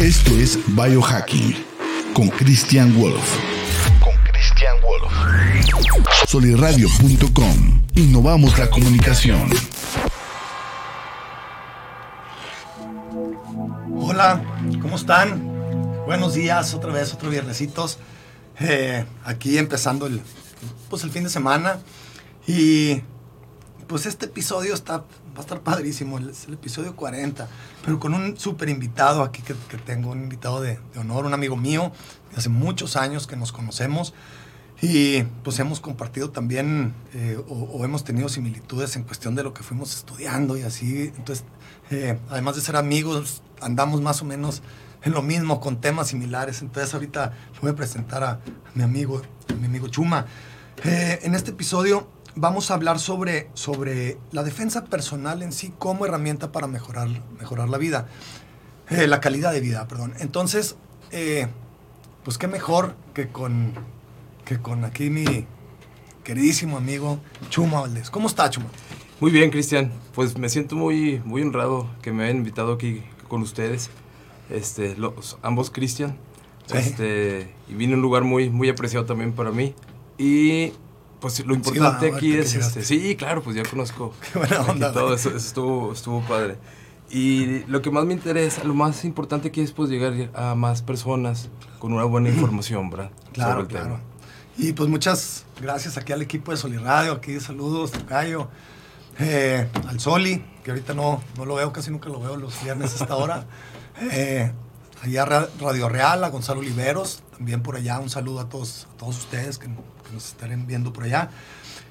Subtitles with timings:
[0.00, 1.54] Esto es Biohacking
[2.14, 3.38] con Christian Wolf.
[4.00, 5.12] Con Christian Wolf.
[6.26, 7.80] Soliradio.com.
[7.94, 9.48] Innovamos la comunicación.
[13.96, 14.42] Hola,
[14.82, 15.40] ¿cómo están?
[16.06, 17.98] Buenos días, otra vez, otro viernesitos.
[18.58, 20.20] Eh, aquí empezando el,
[20.90, 21.78] pues el fin de semana.
[22.48, 23.00] Y
[23.86, 27.48] pues este episodio está, va a estar padrísimo, es el episodio 40,
[27.84, 31.92] pero con un súper invitado aquí que, tengo, un invitado de, honor, un amigo mío,
[32.36, 34.14] hace muchos años que nos conocemos
[34.82, 39.62] y pues hemos compartido también eh, o, hemos tenido similitudes en cuestión de lo que
[39.62, 41.44] fuimos estudiando y así, entonces
[41.90, 44.62] eh, además de ser amigos, andamos más o menos
[45.02, 48.40] en lo mismo, con temas similares, entonces ahorita voy a presentar a,
[48.74, 49.22] mi amigo,
[49.60, 50.26] mi amigo Chuma.
[50.82, 56.06] Eh, en este episodio vamos a hablar sobre, sobre la defensa personal en sí como
[56.06, 58.08] herramienta para mejorar, mejorar la vida,
[58.90, 60.14] eh, la calidad de vida, perdón.
[60.18, 60.76] Entonces,
[61.10, 61.48] eh,
[62.24, 63.72] pues qué mejor que con,
[64.44, 65.46] que con aquí mi
[66.24, 67.18] queridísimo amigo
[67.50, 68.10] Chuma Valdés.
[68.10, 68.66] ¿Cómo está, Chuma?
[69.20, 69.92] Muy bien, Cristian.
[70.14, 73.90] Pues me siento muy, muy honrado que me hayan invitado aquí con ustedes,
[74.50, 76.16] este, los, ambos Cristian.
[76.66, 76.78] Sí.
[76.78, 79.74] Este, y vine a un lugar muy, muy apreciado también para mí.
[80.16, 80.72] Y
[81.24, 84.92] pues lo importante sí, aquí es, este, sí, claro, pues ya conozco Qué buena onda,
[84.92, 86.58] todo eso, eso, estuvo, estuvo padre.
[87.08, 90.82] Y lo que más me interesa, lo más importante aquí es pues llegar a más
[90.82, 93.10] personas con una buena información, ¿verdad?
[93.32, 93.86] Claro, Sobre el claro.
[93.86, 94.00] Tema.
[94.58, 98.48] Y pues muchas gracias aquí al equipo de Soliradio, aquí saludos, Tocayo,
[99.18, 103.00] eh, al Soli, que ahorita no, no lo veo, casi nunca lo veo los viernes
[103.00, 103.46] a esta hora.
[104.10, 104.50] Eh,
[105.04, 109.18] allá Radio Real, a Gonzalo Oliveros, también por allá un saludo a todos, a todos
[109.18, 109.68] ustedes que
[110.12, 111.30] nos estarán viendo por allá.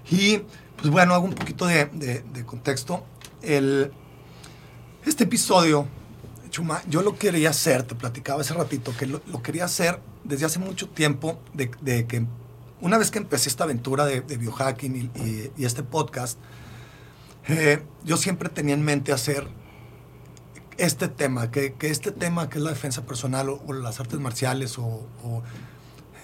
[0.09, 0.39] Y
[0.78, 3.06] pues bueno, hago un poquito de, contexto.
[3.41, 3.91] El,
[5.06, 5.88] este episodio,
[6.50, 10.59] Chuma, yo lo quería hacer, te platicaba hace ratito, que lo, quería hacer desde hace
[10.59, 11.69] mucho tiempo, de,
[12.06, 12.25] que
[12.81, 15.11] una vez que empecé esta aventura de, biohacking
[15.57, 16.38] y, este podcast,
[17.47, 19.47] eh, yo siempre tenía en mente hacer
[20.78, 24.19] este tema, que, que, este tema que es la defensa personal o, o las artes
[24.19, 24.84] marciales o,
[25.23, 25.44] o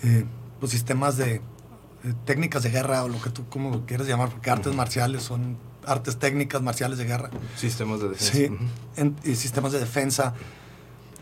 [0.03, 0.25] eh,
[0.61, 4.29] los sistemas de, eh, técnicas de guerra o lo que tú como lo quieras llamar,
[4.29, 4.75] porque artes uh -huh.
[4.77, 7.29] marciales son artes técnicas marciales de guerra.
[7.57, 8.33] Sistemas de defensa.
[8.33, 8.67] Sí, uh -huh.
[8.97, 10.33] en, y sistemas de defensa.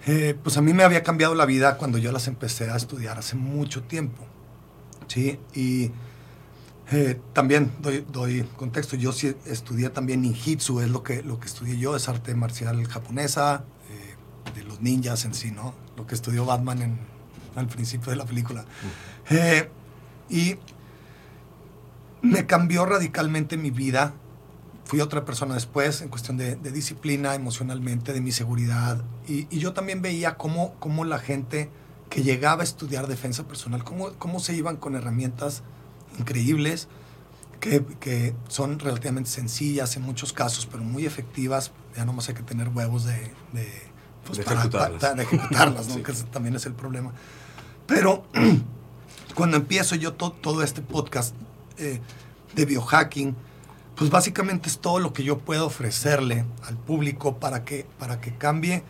[0.05, 3.17] Eh, pues a mí me había cambiado la vida cuando yo las empecé a estudiar
[3.17, 4.23] hace mucho tiempo.
[5.07, 5.91] Sí, y
[6.91, 11.47] eh, también doy, doy, contexto, yo sí estudié también ninjitsu, es lo que, lo que
[11.47, 15.73] estudié yo, es arte marcial japonesa, eh, de los ninjas en sí, ¿no?
[15.97, 16.99] Lo que estudió Batman en,
[17.55, 18.61] al principio de la película.
[18.61, 19.67] Uh -huh.
[20.29, 20.55] Y
[22.21, 24.13] me cambió radicalmente mi vida.
[24.85, 29.03] Fui otra persona después en cuestión de, de disciplina, emocionalmente, de mi seguridad.
[29.27, 31.69] Y, y, yo también veía cómo, cómo la gente
[32.09, 35.63] que llegaba a estudiar defensa personal, cómo, cómo se iban con herramientas
[36.19, 36.87] increíbles,
[37.59, 41.71] que, que, son relativamente sencillas en muchos casos, pero muy efectivas.
[41.95, 43.71] Ya nomás hay que tener huevos de, de,
[44.25, 45.93] pues, de para, ejecutarlas, para, de ejecutarlas ¿no?
[45.95, 46.03] sí.
[46.03, 47.11] que también es el problema.
[47.87, 48.25] Pero
[49.35, 51.33] cuando empiezo yo to todo este podcast
[51.77, 51.99] eh,
[52.55, 53.35] de biohacking,
[53.95, 58.35] pues básicamente es todo lo que yo puedo ofrecerle al público para que, para que
[58.35, 58.83] cambie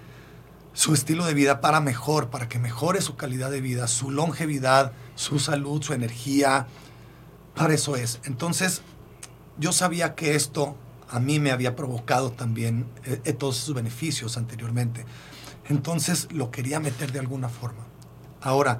[0.73, 4.91] su estilo de vida para mejor, para que mejore su calidad de vida, su longevidad,
[5.15, 6.67] su salud, su energía.
[7.57, 8.19] Para eso es.
[8.25, 8.81] Entonces,
[9.57, 10.75] yo sabía que esto
[11.09, 15.05] a mí me había provocado también eh, todos sus beneficios anteriormente.
[15.67, 17.83] Entonces, lo quería meter de alguna forma.
[18.41, 18.79] Ahora,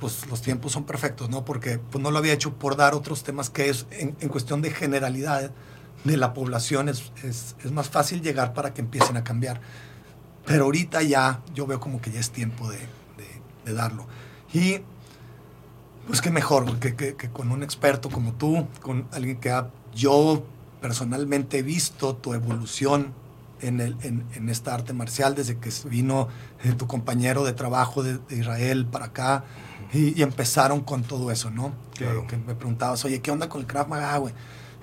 [0.00, 1.44] pues, los tiempos son perfectos, ¿no?
[1.44, 4.70] Porque pues, no lo había hecho por dar otros temas que es en, cuestión de
[4.70, 5.52] generalidad
[6.04, 9.60] de la población, es, es, más fácil llegar para que empiecen a cambiar.
[10.46, 14.06] Pero ahorita ya yo veo como que ya es tiempo de darlo.
[14.52, 14.80] Y
[16.08, 19.68] pues qué mejor que, que, que, con un experto como tú, con alguien que ha,
[19.94, 20.42] yo
[20.80, 23.12] personalmente he visto tu evolución
[23.60, 26.28] en, el, en, en, esta arte marcial desde que vino
[26.64, 29.44] eh, tu compañero de trabajo de, de Israel para acá
[29.92, 31.74] y, y, empezaron con todo eso, ¿no?
[31.94, 32.22] Claro.
[32.22, 34.32] Que, que, me preguntabas, oye, ¿qué onda con el Krav Maga, güey?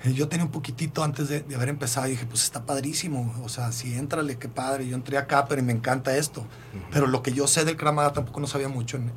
[0.04, 3.34] Eh, yo tenía un poquitito antes de, de, haber empezado y dije, pues está padrísimo,
[3.42, 4.86] o sea, sí, éntrale, qué padre.
[4.86, 6.42] Yo entré acá, pero me encanta esto.
[6.42, 6.88] Uh -huh.
[6.92, 9.10] Pero lo que yo sé del Krav Maga tampoco no sabía mucho en,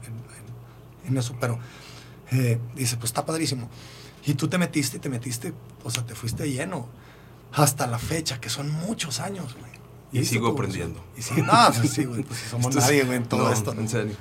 [1.07, 1.59] en eso, pero
[2.31, 3.69] eh, dice, pues está padrísimo.
[4.25, 5.53] Y tú te metiste y te metiste,
[5.83, 6.87] o sea, te fuiste lleno
[7.53, 9.71] hasta la fecha, que son muchos años, güey.
[10.11, 11.03] Y, y sigo aprendiendo.
[11.17, 13.53] Y sigue, no, pues sí, güey, pues si somos esto nadie, güey, en todo no,
[13.53, 13.73] esto.
[13.73, 13.81] ¿no?
[13.81, 14.15] En serio.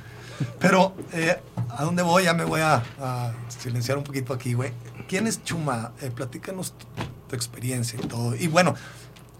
[0.60, 1.36] Pero, eh,
[1.70, 2.24] ¿a dónde voy?
[2.24, 4.72] Ya me voy a, a, silenciar un poquito aquí, güey.
[5.08, 5.92] ¿Quién es Chuma?
[6.00, 6.86] Eh, platícanos tu,
[7.28, 8.36] tu, experiencia y todo.
[8.36, 8.74] Y bueno,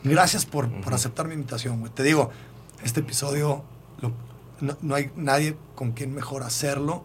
[0.03, 0.81] gracias por, uh -huh.
[0.83, 1.93] por aceptar mi invitación, güey.
[1.93, 2.31] Te digo,
[2.83, 3.65] este episodio
[4.61, 7.05] no, hay nadie con quien mejor hacerlo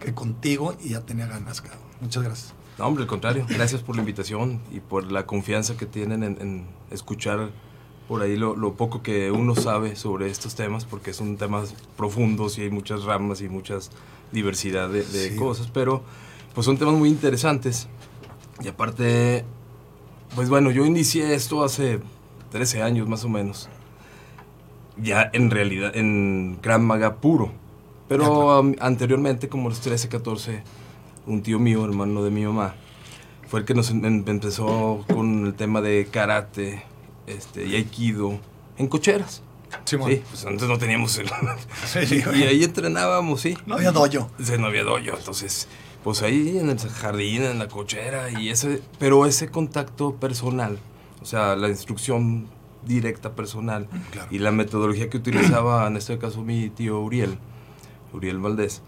[0.00, 1.80] que contigo y ya tenía ganas, cabrón.
[2.00, 2.54] Muchas gracias.
[2.78, 3.46] No, hombre, al contrario.
[3.48, 7.50] Gracias por la invitación y por la confianza que tienen en, escuchar
[8.08, 12.62] por ahí lo, poco que uno sabe sobre estos temas, porque son temas profundos y
[12.62, 13.90] hay muchas ramas y muchas
[14.32, 16.02] diversidad de, cosas, pero
[16.54, 17.88] pues son temas muy interesantes.
[18.62, 19.44] Y aparte,
[20.34, 22.00] pues bueno, yo inicié esto hace
[22.50, 23.68] 13 años más o menos
[24.96, 27.52] ya en realidad en Gran Maga puro.
[28.08, 30.62] Pero anteriormente, como los 13, 14,
[31.26, 32.74] un tío mío, hermano de mi mamá,
[33.48, 36.82] fue el que nos em, em, empezó con el tema de karate
[37.26, 38.38] este, y aikido
[38.76, 39.42] en cocheras.
[39.84, 41.26] Sí, pues antes no teníamos el...
[42.36, 43.56] y ahí entrenábamos, sí.
[43.66, 44.30] No había dojo.
[44.40, 45.66] Sí, no había dojo, entonces,
[46.04, 50.78] pues ahí en el jardín, en la cochera, y ese, pero ese contacto personal,
[51.20, 52.46] o sea, la instrucción
[52.86, 53.88] directa, personal.
[54.30, 57.38] Y la metodología que utilizaba, en este caso mi tío Uriel,
[58.12, 58.82] Uriel Valdés,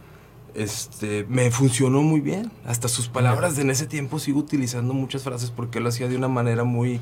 [0.54, 2.50] este, me funcionó muy bien.
[2.64, 6.08] Hasta sus palabras de en ese tiempo sigo utilizando muchas frases porque él lo hacía
[6.08, 7.00] de una manera muy...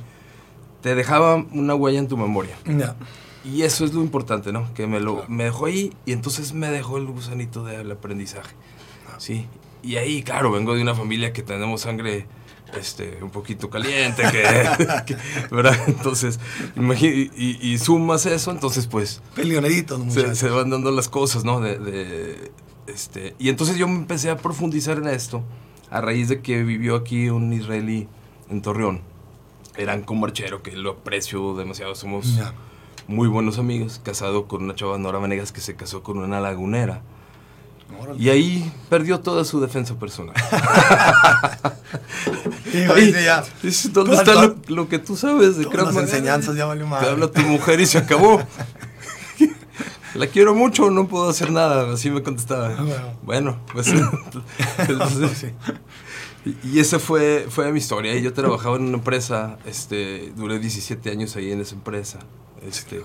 [0.83, 2.57] Te dejaba una huella en tu memoria.
[3.45, 4.73] Y eso es lo importante, ¿no?
[4.75, 8.55] Que me lo me dejó ahí y entonces me dejó el gusanito del aprendizaje.
[9.19, 9.47] Sí.
[9.83, 12.27] Y ahí, claro, vengo de una familia que tenemos sangre
[12.79, 15.17] este, un poquito caliente, que,
[15.55, 15.79] ¿verdad?
[15.87, 16.41] Entonces,
[16.77, 19.23] y, y, sumas eso, entonces pues...
[19.35, 21.61] se, se, van dando las cosas, ¿no?
[21.61, 22.53] De,
[22.87, 25.43] este, y entonces yo me empecé a profundizar en esto
[25.91, 28.09] a raíz de que vivió aquí un israelí
[28.51, 29.03] en Torreón.
[29.77, 32.39] Eran comarchero, que lo aprecio demasiado, somos
[33.07, 37.03] muy buenos amigos, casado con una chava Nora Venegas que se casó con una lagunera.
[38.19, 40.35] Y ahí perdió toda su defensa personal.
[43.93, 47.41] ¿Dónde está lo, que tú sabes de Krav Las enseñanzas ya valió Te habla tu
[47.43, 48.43] mujer y se acabó.
[50.15, 51.93] La quiero mucho, no puedo hacer nada.
[51.93, 52.77] Así me contestaba.
[52.79, 53.93] Ah, bueno, pues.
[56.63, 58.17] y, esa fue, fue mi historia.
[58.19, 62.21] Yo trabajaba en una empresa, este, duré 17 años ahí en esa empresa.
[62.63, 63.03] Este,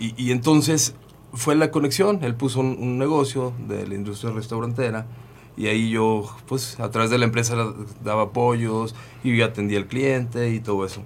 [0.00, 0.94] y, y entonces
[1.32, 2.22] fue la conexión.
[2.22, 5.06] Él puso un, negocio de la industria restaurantera
[5.56, 7.56] y ahí yo, pues, a través de la empresa
[8.02, 11.02] daba apoyos y yo atendía al cliente y todo eso.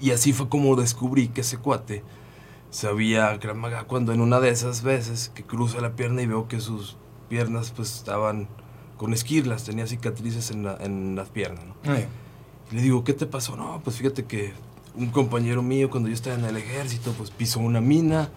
[0.00, 2.02] Y así fue como descubrí que ese cuate
[2.70, 6.60] sabía Maga cuando en una de esas veces que cruza la pierna y veo que
[6.60, 6.96] sus
[7.28, 8.48] piernas pues estaban
[8.96, 11.64] con esquirlas, tenía cicatrices en, en las piernas.
[11.64, 11.74] ¿no?
[12.70, 13.56] Y le digo, ¿qué te pasó?
[13.56, 14.52] No, pues fíjate que
[14.94, 18.30] un compañero mío cuando yo estaba en el ejército pues pisó una mina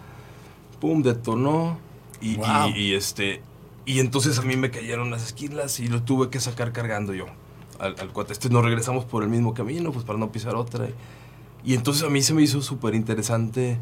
[0.80, 1.78] pum, detonó
[2.20, 2.38] y,
[2.74, 3.42] y, este
[3.86, 7.26] y entonces a mí me cayeron las esquilas y lo tuve que sacar cargando yo
[7.78, 8.32] al, cuate.
[8.32, 10.88] Este nos regresamos por el mismo camino, pues para no pisar otra.
[11.64, 13.78] Y entonces a mí se me hizo súper interesante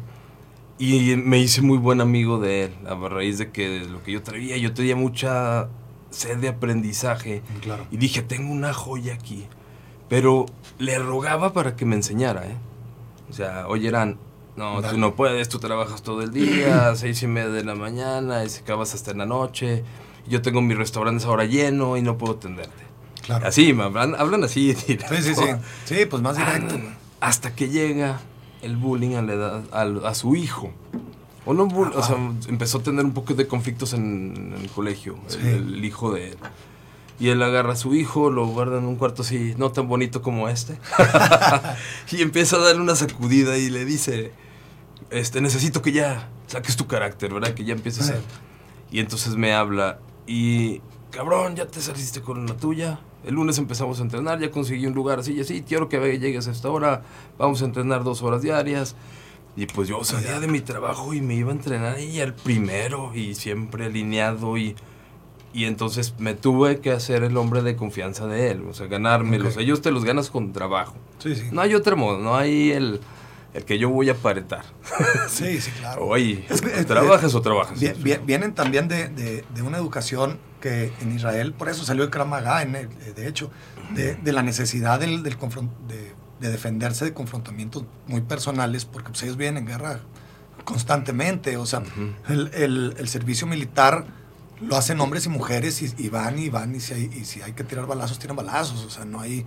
[0.77, 4.21] y me hice muy buen amigo de él, a raíz de que lo que yo
[4.21, 5.69] traía, yo tenía mucha
[6.11, 7.41] sed de aprendizaje.
[7.61, 7.87] Claro.
[7.91, 9.45] Y dije, tengo una joya aquí.
[10.07, 10.45] Pero
[10.77, 12.57] le rogaba para que me enseñara, ¿eh?
[13.29, 14.19] O sea, oye, Eran,
[14.55, 18.43] no, tú no puedes, tú trabajas todo el día, seis y media de la mañana,
[18.43, 19.83] y se acabas hasta en la noche.
[20.27, 22.85] Yo tengo mis restaurantes ahora lleno y no puedo atenderte.
[23.21, 23.47] Claro.
[23.47, 24.73] Así, hablan, hablan así.
[24.75, 25.45] Sí, sí, sí.
[25.85, 26.75] Sí, pues más directo.
[27.19, 28.19] hasta que llega
[28.61, 30.71] el bullying a, la edad, a, su hijo.
[31.45, 32.15] O no, o sea,
[32.47, 36.37] empezó a tener un poco de conflictos en, el colegio, el, hijo de él.
[37.19, 40.21] Y él agarra a su hijo, lo guarda en un cuarto así, no tan bonito
[40.21, 40.79] como este.
[42.11, 44.31] y empieza a darle una sacudida y le dice,
[45.15, 47.53] este, necesito que ya saques tu carácter, ¿verdad?
[47.53, 48.15] Que ya empieces a...
[48.91, 50.81] Y entonces me habla y,
[51.11, 52.99] cabrón, ya te saliste con la tuya.
[53.25, 56.47] El lunes empezamos a entrenar, ya conseguí un lugar así y así, quiero que llegues
[56.47, 57.03] a esta hora,
[57.37, 58.95] vamos a entrenar dos horas diarias.
[59.57, 63.13] Y pues yo salía de mi trabajo y me iba a entrenar y el primero
[63.15, 64.75] y siempre alineado y...
[65.53, 69.55] Y entonces me tuve que hacer el hombre de confianza de él, o sea, ganármelos.
[69.55, 70.95] Ellos te los ganas con trabajo.
[71.19, 71.45] Sí, sí.
[71.53, 72.99] No hay otro modo, no hay el
[73.55, 74.65] el que yo voy a aparentar.
[75.29, 76.05] Sí, sí, claro.
[76.05, 76.45] Oye,
[76.87, 77.79] ¿trabajas o trabajas?
[78.25, 83.49] vienen también de, una educación que en Israel, por eso salió el Krav de hecho,
[83.93, 85.37] de, la necesidad del, del
[85.87, 90.01] de, defenderse de confrontamientos muy personales, porque pues, ellos vienen en guerra
[90.63, 91.81] constantemente, o sea,
[92.27, 94.05] el, servicio militar
[94.61, 97.53] lo hacen hombres y mujeres y, van y van y si, hay, y si hay
[97.53, 99.45] que tirar balazos, tiran balazos, o sea, no hay,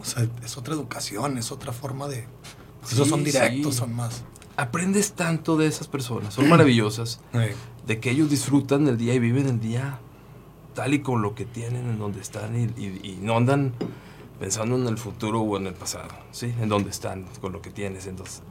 [0.00, 2.26] o sea, es otra educación, es otra forma de,
[2.84, 4.22] esos son directos, son más.
[4.56, 7.20] Aprendes tanto de esas personas, son maravillosas,
[7.86, 9.98] de que ellos disfrutan el día y viven el día
[10.74, 13.74] tal y con lo que tienen, en donde están y, no andan
[14.38, 16.54] pensando en el futuro o en el pasado, ¿sí?
[16.60, 18.06] En donde están, con lo que tienes.
[18.06, 18.42] Entonces,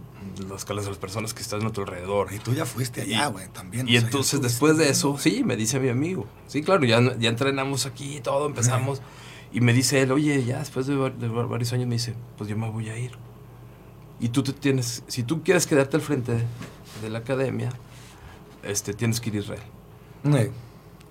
[0.47, 2.31] las las personas que están a tu alrededor.
[2.33, 3.87] Y tú ya fuiste allá, güey, también.
[3.87, 7.85] Y entonces después de eso, sí, me dice mi amigo, sí, claro, ya, ya entrenamos
[7.85, 9.01] aquí y todo, empezamos.
[9.51, 12.69] Y me dice él, oye, ya después de, varios años me dice, pues yo me
[12.69, 13.11] voy a ir.
[14.19, 16.45] Y tú te tienes, si tú quieres quedarte al frente
[17.01, 17.69] de, la academia,
[18.63, 20.51] este, tienes que ir a Israel.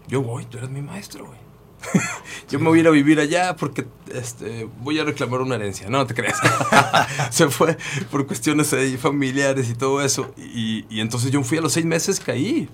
[0.07, 1.39] Yo voy, tú eres mi maestro, güey.
[2.51, 5.89] Yo me voy a ir a vivir allá porque este, voy a reclamar una herencia.
[5.89, 6.39] No, te creas.
[7.31, 7.77] Se fue
[8.11, 10.33] por cuestiones familiares y todo eso.
[10.37, 12.69] Y, entonces yo fui a los seis meses, caí.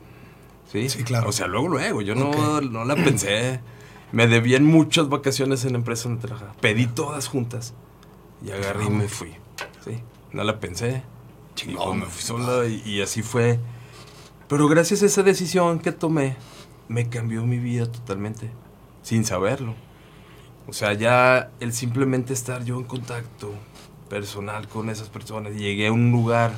[0.73, 1.29] Sí, sí claro.
[1.29, 2.03] O sea, luego, luego.
[2.03, 3.61] Yo no, no la pensé.
[4.13, 6.53] Me debían muchas vacaciones en la empresa donde trabajaba.
[6.61, 7.75] Pedí todas juntas.
[8.45, 9.33] Y agarré y me fui.
[9.85, 10.01] Sí.
[10.35, 11.03] No la pensé.
[11.55, 12.01] Chingón.
[12.01, 13.59] me fui sola y así fue.
[14.49, 16.37] Pero gracias a esa decisión que tomé,
[16.89, 18.51] me cambió mi vida totalmente
[19.03, 19.75] sin saberlo.
[20.67, 23.53] O sea, ya el simplemente estar yo en contacto
[24.09, 26.53] personal con esas personas, llegué a un lugar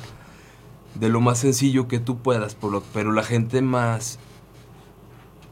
[0.95, 2.57] de lo más sencillo que tú puedas,
[2.93, 4.19] pero la gente más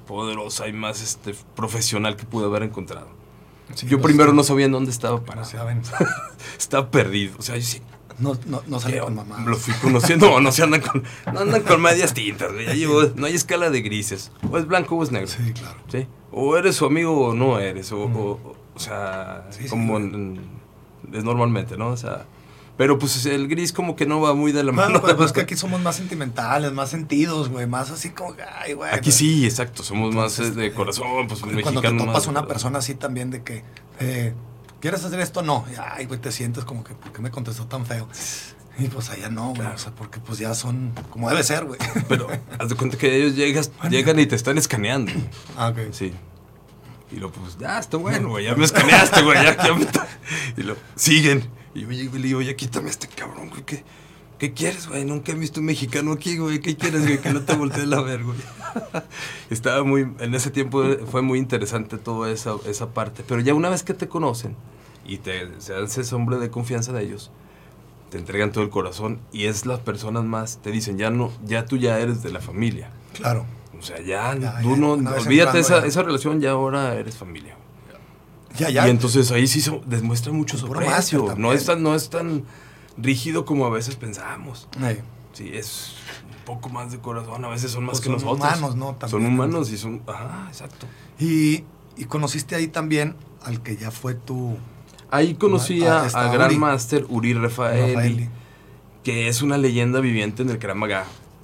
[0.08, 3.08] poderosa y más este, profesional que pude haber encontrado.
[3.88, 5.44] yo primero no sabía en dónde estaba para.
[6.58, 7.36] estaba perdido.
[7.38, 7.82] O sea, yo sí,
[8.20, 9.44] no, no, no sale con mamá.
[9.46, 10.30] Lo fui conociendo.
[10.30, 11.04] No, no se andan con,
[11.34, 12.52] no andan con medias tintas.
[12.66, 14.32] Ya llevo, no hay escala de grises.
[14.50, 15.28] O es blanco o es negro.
[15.28, 15.78] Sí, claro.
[15.92, 16.08] ¿Sí?
[16.32, 17.92] O eres su amigo o no eres.
[17.92, 21.90] O, o, sea, como es normalmente, ¿no?
[21.90, 22.26] O sea,
[22.78, 25.02] pero pues el gris como que no va muy de la mano.
[25.02, 28.94] Pues, pues, que aquí somos más sentimentales, más sentidos, güey, más así como, ay, güey.
[28.94, 32.80] Aquí sí, exacto, somos más eh, de corazón, pues cuando Cuando te topas una persona
[32.80, 33.64] así también de que,
[34.00, 34.34] eh,
[34.86, 35.42] ¿quieres hacer esto?
[35.42, 35.66] No.
[35.96, 38.08] ay, güey, te sientes como que, ¿por qué me contestó tan feo?
[38.78, 39.68] Y pues allá no, güey.
[39.68, 41.80] O sea, porque pues ya son como debe ser, güey.
[42.08, 42.28] Pero
[42.60, 45.12] haz de cuenta que ellos llegas, llegan y te están escaneando.
[45.58, 45.92] Ah, ok.
[45.92, 46.14] Sí.
[47.12, 48.46] Y lo pues, ya está bueno, güey.
[48.46, 49.44] Ya me escaneaste, güey.
[49.44, 49.88] Ya, ya me
[50.56, 51.50] Y lo siguen.
[51.74, 53.64] Y yo le digo, oye, quítame a este cabrón, güey.
[53.64, 53.84] ¿Qué,
[54.38, 55.04] ¿Qué quieres, güey?
[55.04, 56.60] Nunca he visto un mexicano aquí, güey.
[56.60, 57.18] ¿Qué quieres, güey?
[57.18, 58.38] Que no te voltees a ver, güey.
[59.50, 60.02] Estaba muy.
[60.20, 63.24] En ese tiempo fue muy interesante toda esa, esa parte.
[63.28, 64.56] Pero ya una vez que te conocen
[65.06, 67.32] y te se haces hombre de confianza de ellos,
[68.10, 71.66] te entregan todo el corazón y es las personas más, te dicen, ya no, ya
[71.66, 72.90] tú ya eres de la familia.
[73.14, 73.46] Claro.
[73.78, 77.56] O sea, ya, tú no, olvídate esa, esa relación, ya ahora eres familia.
[78.58, 78.88] Ya, ya.
[78.88, 81.36] Y entonces ahí sí demuestra mucho su precio.
[81.38, 82.46] No es, tan, no es tan
[82.98, 84.70] rígido como a veces pensamos.
[85.34, 87.44] Sí, es un poco más de corazón.
[87.44, 88.40] A veces son más pues que nosotros.
[88.40, 89.08] Son humanos, ¿no?
[89.10, 90.02] son humanos y son...
[90.08, 90.88] Ajá, exacto.
[91.20, 91.66] Y,
[91.98, 94.58] y conociste ahí también al que ya fue tu
[95.12, 98.30] Ahí conocí a, Gran Master Uri Rafaeli,
[99.04, 100.78] que es una leyenda viviente en el Krav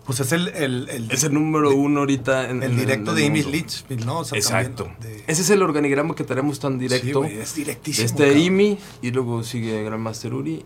[0.06, 4.06] Pues es el, el, es el número uno ahorita en el directo de Imi Litchfield,
[4.06, 4.22] ¿no?
[4.22, 4.92] Exacto.
[5.28, 7.24] Ese es el organigrama que tenemos tan directo.
[7.26, 8.06] Sí, es directísimo.
[8.06, 10.66] Este Imi y luego sigue Gran Master Uri.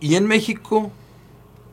[0.00, 0.92] Y en México,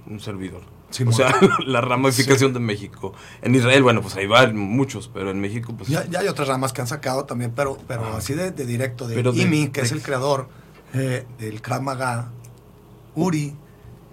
[0.07, 0.74] un servidor.
[1.05, 1.33] O sea,
[1.65, 3.13] la ramificación de México.
[3.41, 5.89] En Israel, bueno, pues ahí van muchos, pero en México, pues.
[5.89, 9.69] Ya, hay otras ramas que han sacado también, pero, pero así de, directo, de Imi,
[9.69, 10.47] que es el creador
[10.93, 12.31] eh, del Kramaga
[13.15, 13.55] Uri,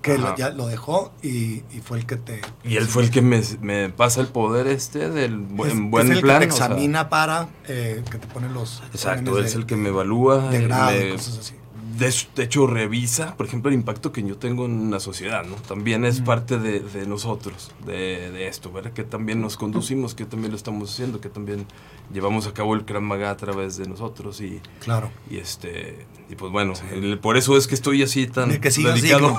[0.01, 2.41] que ya lo dejó y, fue el que te...
[2.65, 6.25] Y él fue el que me, pasa el poder este del buen, buen es el
[6.25, 8.83] Que te examina para, eh, que te pone los...
[8.93, 10.51] Exacto, es el que me evalúa.
[10.51, 11.55] De grado, cosas así
[12.03, 15.57] de, hecho, revisa, por ejemplo, el impacto que yo tengo en la sociedad, ¿no?
[15.57, 18.93] También es parte de, nosotros, de, esto, ¿verdad?
[18.93, 21.67] Que también nos conducimos, que también lo estamos haciendo, que también
[22.13, 24.61] llevamos a cabo el Krav Maga a través de nosotros y...
[24.81, 25.11] Claro.
[25.31, 26.07] Y este...
[26.29, 26.75] Y pues bueno,
[27.21, 29.37] por eso es que estoy así tan de que sigas Digno,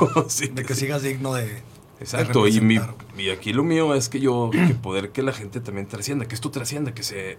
[0.54, 1.62] de que sigas digno de...
[2.00, 2.80] Exacto, y, mi,
[3.18, 6.36] y aquí lo mío es que yo, que poder que la gente también trascienda, que
[6.36, 7.38] esto trascienda, que se...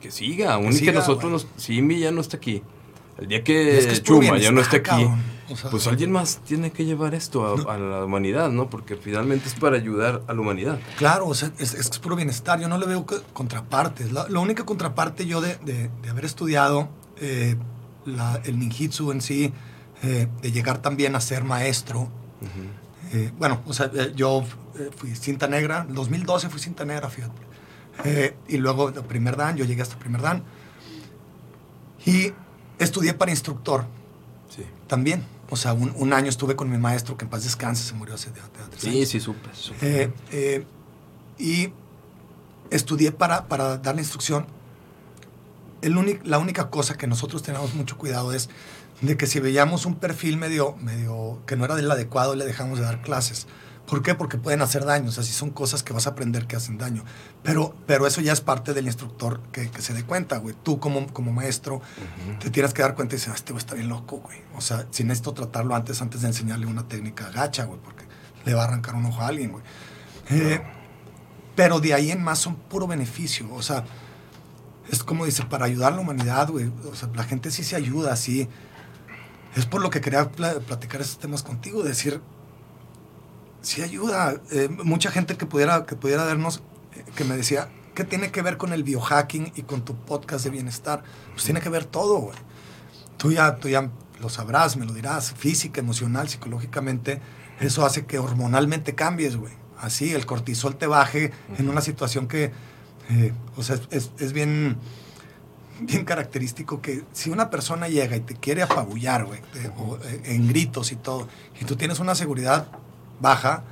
[0.00, 1.46] Que siga, aún y que nosotros nos...
[1.56, 2.62] Sí, mi ya no está aquí
[3.18, 5.08] el día que, Chuma ya no esté aquí,
[5.70, 8.70] pues alguien más tiene que llevar esto a, la humanidad, ¿no?
[8.70, 10.78] Porque finalmente es para ayudar a la humanidad.
[10.96, 12.60] Claro, o sea, es, es, puro bienestar.
[12.60, 14.12] Yo no le veo contrapartes.
[14.12, 17.56] La, única contraparte yo de, de, haber estudiado eh,
[18.44, 19.52] el ninjitsu en sí,
[20.02, 22.08] eh, de llegar también a ser maestro.
[23.12, 24.44] Eh, bueno, o sea, yo
[24.96, 28.36] fui cinta negra, en 2012 fui cinta negra, fíjate.
[28.48, 30.44] y luego, el primer dan, yo llegué hasta el primer dan.
[32.06, 32.32] Y
[32.78, 33.84] Estudié para instructor.
[34.54, 34.64] Sí.
[34.86, 35.24] También.
[35.50, 38.30] O sea, un, año estuve con mi maestro, que en paz descanse, se murió hace,
[38.30, 38.44] tres
[38.76, 39.48] Sí, sí, supe.
[39.80, 40.66] Eh, eh,
[41.38, 41.72] y
[42.70, 44.46] estudié para, para dar la instrucción.
[45.80, 48.50] El la única cosa que nosotros tenemos mucho cuidado es
[49.00, 52.78] de que si veíamos un perfil medio, medio que no era del adecuado, le dejamos
[52.78, 53.46] de dar clases.
[53.88, 54.14] ¿Por qué?
[54.14, 55.08] Porque pueden hacer daño.
[55.08, 57.04] O sea, si son cosas que vas a aprender que hacen daño.
[57.42, 60.54] Pero, pero eso ya es parte del instructor que, que se dé cuenta, güey.
[60.62, 61.80] Tú como, como maestro
[62.38, 64.42] te tienes que dar cuenta y decir, ah, este güey está bien loco, güey.
[64.56, 68.04] O sea, si necesito tratarlo antes, antes de enseñarle una técnica gacha, güey, porque
[68.44, 69.64] le va a arrancar un ojo a alguien, güey.
[70.30, 70.60] Eh,
[71.56, 73.46] pero de ahí en más son puro beneficio.
[73.54, 73.84] O sea,
[74.90, 76.70] es como dice, para ayudar a la humanidad, güey.
[76.90, 78.48] O sea, la gente sí se ayuda, sí.
[79.56, 82.20] Es por lo que quería pla- platicar esos temas contigo, decir,
[83.62, 84.40] sí ayuda.
[84.50, 86.62] Eh, mucha gente que pudiera, que pudiera vernos,
[86.94, 90.44] eh, que me decía, ¿qué tiene que ver con el biohacking y con tu podcast
[90.44, 91.02] de bienestar?
[91.32, 92.36] Pues tiene que ver todo, güey.
[93.16, 97.20] Tú ya, tú ya lo sabrás, me lo dirás, física, emocional, psicológicamente,
[97.60, 99.52] eso hace que hormonalmente cambies, güey.
[99.80, 102.50] Así, el cortisol te baje en una situación que,
[103.10, 104.76] eh, o sea, es, es- bien,
[105.80, 110.48] bien característico que si una persona llega y te quiere apabullar, güey, te- o, en
[110.48, 111.28] gritos y todo,
[111.60, 112.66] y tú tienes una seguridad
[113.20, 113.64] baja,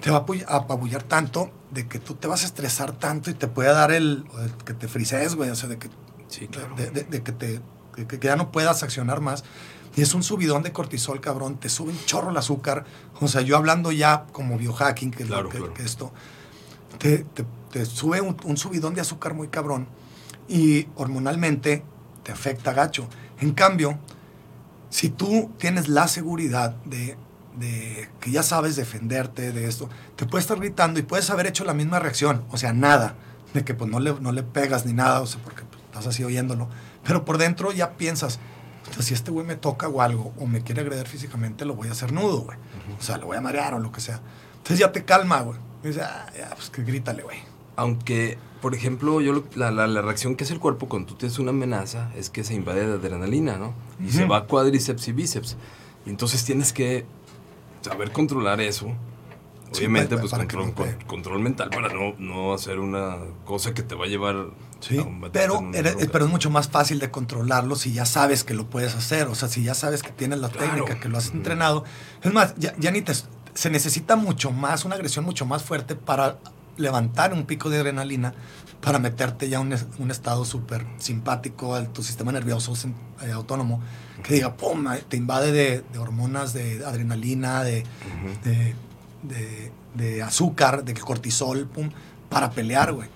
[0.00, 3.48] te va a apabullar tanto de que tú te vas a estresar tanto y te
[3.48, 5.88] puede dar el, el que te frises, güey, o sea, de que
[6.28, 6.74] Sí, claro.
[6.76, 7.60] de, de- de que, te,
[7.96, 9.44] de que ya no puedas accionar más.
[9.94, 11.56] Y es un subidón de cortisol, cabrón.
[11.58, 12.84] Te sube un chorro el azúcar.
[13.20, 15.72] O sea, yo hablando ya como biohacking, que Claro, que, claro.
[15.74, 16.12] que esto,
[16.98, 19.86] te, te- te sube un, un subidón de azúcar muy cabrón.
[20.48, 21.82] Y hormonalmente
[22.24, 23.08] te afecta gacho.
[23.40, 23.98] En cambio,
[24.90, 27.16] si tú tienes la seguridad de,
[27.58, 31.64] de que ya sabes defenderte de esto, te puedes estar gritando y puedes haber hecho
[31.64, 33.14] la misma reacción, o sea, nada,
[33.54, 36.06] de que pues no le, no le pegas ni nada, o sea, porque pues, estás
[36.06, 36.68] así oyéndolo,
[37.04, 38.38] pero por dentro ya piensas,
[39.00, 41.92] si este güey me toca o algo, o me quiere agredir físicamente, lo voy a
[41.92, 42.58] hacer nudo, güey,
[42.98, 44.20] o sea, lo voy a marear o lo que sea.
[44.58, 45.58] Entonces ya te calma, güey.
[45.84, 47.38] Y dices, ah, ya, pues que grítale, güey.
[47.76, 51.14] Aunque, por ejemplo, yo lo- la, la- la reacción que hace el cuerpo cuando tú
[51.14, 53.74] tienes una amenaza es que se invade de adrenalina, ¿no?
[54.04, 54.32] Y se Ujú.
[54.32, 55.56] va a cuádriceps y bíceps.
[56.06, 57.04] Y entonces tienes que
[57.86, 58.86] saber controlar eso.
[59.72, 63.94] Sí, Obviamente, pues control, con- control mental para no, no hacer una cosa que te
[63.96, 64.46] va a llevar
[64.78, 68.54] Sí, a pero, eres- pero es mucho más fácil de controlarlo si ya sabes que
[68.54, 69.26] lo puedes hacer.
[69.26, 70.66] O sea, si ya sabes que tienes la Claro.
[70.72, 71.82] técnica, que lo has entrenado.
[72.22, 73.12] Es más, ya, ya ni te.
[73.54, 76.38] Se necesita mucho más, una agresión mucho más fuerte para
[76.76, 78.34] levantar un pico de adrenalina,
[78.80, 82.72] para meterte ya un, un estado súper simpático a tu sistema nervioso
[83.22, 83.80] eh, autónomo,
[84.22, 88.40] que diga, pum, te invade de, de hormonas, de adrenalina, de, Ujú.
[88.44, 88.74] de,
[89.22, 91.88] de- de azúcar, de cortisol, pum,
[92.28, 93.08] para pelear, güey.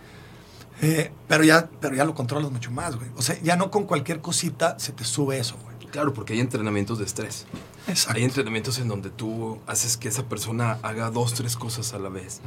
[0.81, 3.11] Eh, pero, ya, pero ya lo controlas mucho más, güey.
[3.17, 5.70] O sea, ya no con cualquier cosita se te sube eso, güey.
[5.91, 7.47] Claro, porque hay entrenamientos de estrés.
[7.89, 8.19] Exacto.
[8.19, 12.09] Hay entrenamientos en donde tú haces que esa persona haga dos, tres cosas a la
[12.09, 12.41] vez.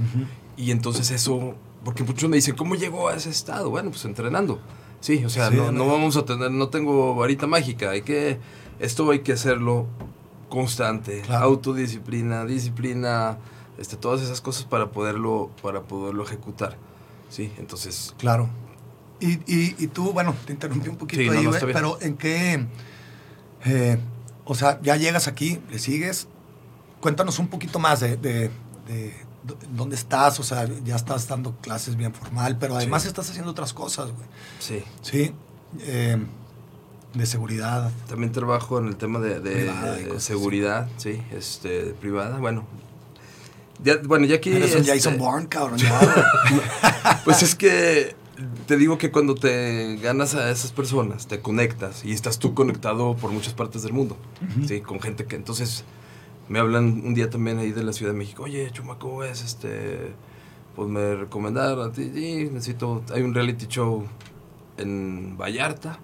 [0.57, 3.69] Y entonces eso, porque muchos me dicen, ¿cómo llegó a ese estado?
[3.69, 4.59] Bueno, pues entrenando.
[5.01, 5.85] Sí, o sea, Sí, no, no.
[5.87, 8.39] vamos a tener, no tengo varita mágica, hay que,
[8.79, 9.87] esto hay que hacerlo
[10.49, 11.45] constante, Claro.
[11.45, 13.37] autodisciplina, disciplina,
[13.77, 16.77] este, todas esas cosas para poderlo, para poderlo ejecutar.
[17.29, 18.49] Sí, entonces, Claro.
[19.19, 22.65] Y, y, y tú, bueno, te interrumpí un poquito Sí, ahí, no, pero ¿en qué?
[23.65, 23.97] Eh,
[24.45, 26.27] o sea, ya llegas aquí, le sigues.
[27.01, 28.51] Cuéntanos un poquito más de, de-
[29.75, 33.09] dónde estás, o sea, ya estás dando clases bien formal, pero además Sí.
[33.09, 34.27] estás haciendo otras cosas, güey.
[34.59, 34.83] sí.
[35.01, 35.33] Sí,
[35.81, 36.17] eh,
[37.13, 37.91] de seguridad.
[38.07, 42.37] También trabajo en el tema de, de- Privada y de cosas seguridad, sí, este, privada,
[42.37, 42.65] bueno.
[43.83, 44.51] Ya, bueno, ya aquí...
[44.51, 45.77] Eres un este, Jason Bourne, cabrón.
[47.25, 48.15] Pues es que
[48.65, 53.15] te digo que cuando te ganas a esas personas, te conectas y estás tú conectado
[53.15, 54.17] por muchas partes del mundo,
[54.67, 55.83] sí, con gente que entonces
[56.49, 60.13] me hablan un día también ahí de la Ciudad de México, oye, Chumaco, es este,
[60.75, 64.05] pues me recomendaron a ti, sí, necesito, hay un reality show
[64.77, 65.99] en Vallarta,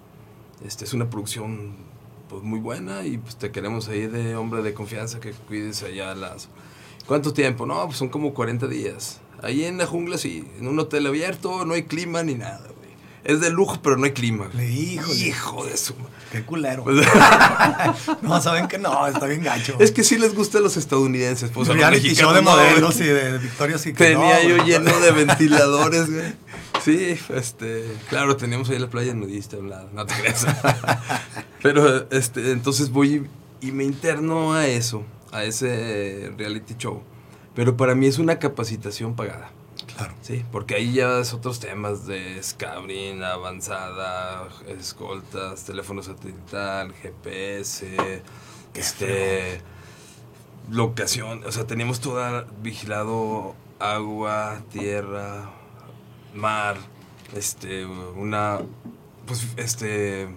[0.64, 1.90] este es una producción
[2.28, 6.14] pues muy buena y pues te queremos ahí de hombre de confianza que cuides allá
[6.14, 6.48] las...
[7.06, 7.66] ¿Cuánto tiempo?
[7.66, 9.20] No, pues son como 40 días.
[9.42, 12.90] Ahí en la jungla sí, en un hotel abierto, no hay clima ni nada, güey.
[13.24, 14.46] Es de lujo, pero no hay clima.
[14.52, 14.66] güey.
[14.66, 15.14] Le- híjole.
[15.18, 15.94] Hijo de su...
[16.32, 16.84] Qué culero.
[18.22, 19.76] No, saben que no, está bien gacho.
[19.80, 21.50] es que sí les gusta a los estadounidenses.
[21.50, 24.12] Pues reality show de no, modelos y de Victoria's Secret.
[24.12, 24.68] Tenía no, yo güey.
[24.68, 26.32] lleno de ventiladores, güey.
[26.84, 30.46] Sí, este, claro, teníamos ahí la playa nudista a un lado, no te creas.
[31.62, 33.26] Pero, este, entonces voy
[33.60, 37.02] y me interno a eso, a ese reality show.
[37.54, 39.50] Pero para mí es una capacitación pagada,
[39.96, 40.14] Claro.
[40.22, 40.44] ¿sí?
[40.52, 47.86] Porque ahí ya es otros temas de scouting, avanzada, escoltas, teléfono satelital, GPS,
[48.72, 49.60] Qué este,
[50.70, 55.50] locación, o sea, teníamos toda vigilado agua, tierra,
[56.34, 56.76] mar,
[57.34, 58.60] este, una,
[59.26, 60.28] pues, este,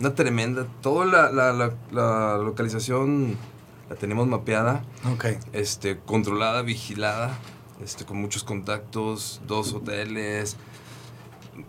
[0.00, 3.36] una tremenda, toda la, la, la, la localización
[3.88, 4.84] la tenemos mapeada,
[5.52, 7.38] este, controlada, vigilada,
[7.82, 10.56] este, con muchos contactos, dos hoteles.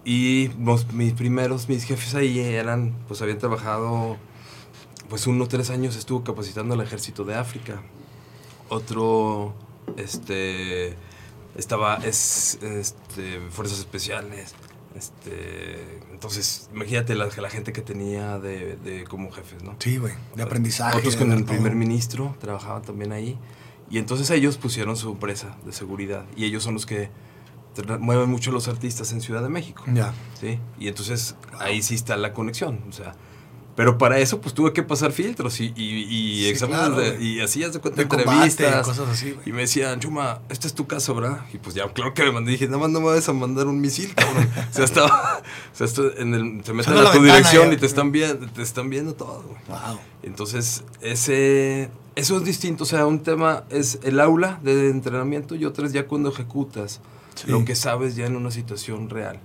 [0.05, 4.17] Y los- mis primeros, mis jefes ahí eran, pues habían trabajado,
[5.09, 7.81] pues uno tres años estuvo capacitando al ejército de África.
[8.69, 9.55] Otro,
[9.97, 10.95] este,
[11.55, 14.53] estaba, es, este, fuerzas especiales.
[14.99, 19.75] Este, entonces, imagínate la, la gente que tenía de, de como jefes, ¿no?
[19.79, 20.13] Sí, güey.
[20.35, 20.97] De aprendizaje.
[20.97, 23.37] Otros con el primer ministro trabajaban también ahí.
[23.89, 26.25] Y entonces ellos pusieron su empresa de seguridad.
[26.35, 27.09] Y ellos son los que
[27.99, 29.83] mueven mucho los artistas en Ciudad de México.
[29.93, 30.13] Ya.
[30.39, 30.59] ¿sí?
[30.77, 32.83] Y entonces ahí sí está la conexión.
[32.89, 33.15] O sea,
[33.79, 37.23] pero para eso pues tuve que pasar filtros y, y, y Sí, exámenes claro, de-
[37.23, 38.85] y así de cuenta De combate, entrevistas.
[38.85, 39.47] cosas así, güey.
[39.47, 41.45] Y me decían, Chuma, esta es tu casa, ¿verdad?
[41.53, 42.51] Y pues ya, claro que me mandé.
[42.51, 44.49] Dije, nada más no me vas a mandar un misil, cabrón.
[44.69, 47.77] o sea, estaba, o sea, esto en el, se meten a tu ventana, dirección y
[47.77, 49.45] te están viendo, te están viendo todo.
[49.69, 49.97] Wow.
[50.23, 52.83] Entonces, ese, eso es distinto.
[52.83, 56.99] O sea, un tema es el aula de entrenamiento y otro es ya cuando ejecutas
[57.35, 57.49] Sí.
[57.49, 59.39] lo que sabes ya en una situación real.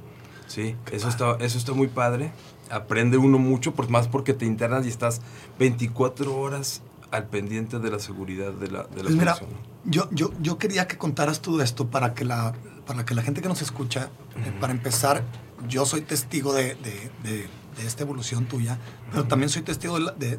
[0.49, 2.33] Sí, eso está, eso está muy padre.
[2.75, 5.21] Aprende uno mucho, por, más porque te internas y estás
[5.59, 9.37] 24 horas al pendiente de la seguridad de la, de la Pues mira,
[9.85, 12.55] yo, yo, yo quería que contaras todo esto para que la,
[12.87, 15.23] para que la gente que nos escucha, eh, para empezar,
[15.69, 18.79] yo soy testigo de, de- de- de esta evolución tuya,
[19.11, 20.39] pero también soy testigo de,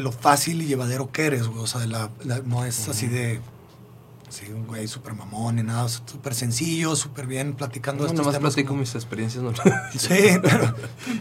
[0.00, 1.62] lo fácil y llevadero que eres, güey.
[1.62, 3.40] O sea, de la, la- no es así de...
[4.28, 8.68] Sí, un güey súper mamón ni nada, súper sencillo, súper bien platicando No, nomás platico
[8.68, 9.42] como- mis experiencias.
[9.42, 9.52] ¿no?
[9.98, 10.74] Sí, pero,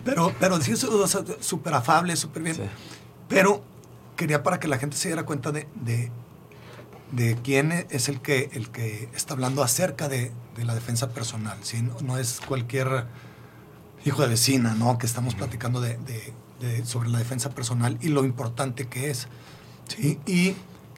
[0.04, 2.56] pero, pero sí, súper afable, súper bien.
[2.56, 2.62] Sí.
[3.30, 3.64] Pero
[4.16, 6.12] quería para que la gente se diera cuenta de, de,
[7.12, 11.58] de quién es el que, el que está hablando acerca de, de la defensa personal.
[11.62, 11.82] ¿sí?
[11.82, 13.06] No, no es cualquier
[14.06, 14.98] hijo de vecina, ¿no?
[14.98, 15.98] Que estamos platicando de-
[16.86, 19.28] sobre la defensa personal y lo importante que es.
[19.88, 20.20] ¿sí?
[20.26, 20.56] Y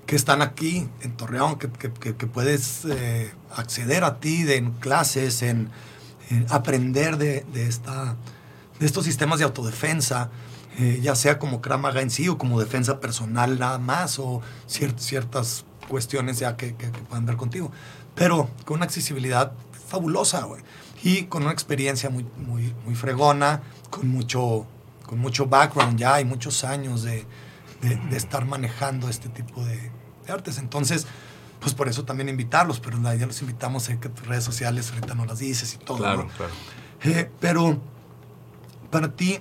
[0.10, 5.70] que están aquí en Torreón, que, que- puedes eh, acceder a ti en clases, en,
[6.32, 8.16] en aprender de, de esta,
[8.80, 10.32] de estos sistemas de autodefensa,
[10.80, 14.42] eh, ya sea como Krav Maga en sí o como defensa personal nada más, o
[14.68, 17.72] cier- ciertas cuestiones ya que, que, puedan ver contigo.
[18.16, 19.52] Pero con una accesibilidad
[19.90, 20.64] fabulosa, güey.
[21.04, 24.66] Y con una experiencia muy, muy, muy fregona, con mucho,
[25.06, 27.28] con mucho background ya y muchos años de-
[27.82, 29.92] de estar manejando este tipo de,
[30.30, 30.58] de artes.
[30.58, 31.06] Entonces,
[31.60, 35.14] pues por eso también invitarlos, pero ya los invitamos en que tus redes sociales ahorita
[35.16, 35.98] no las dices y todo.
[35.98, 36.30] Claro, ¿no?
[36.30, 36.54] claro.
[37.04, 37.80] Eh, pero
[38.92, 39.40] para ti,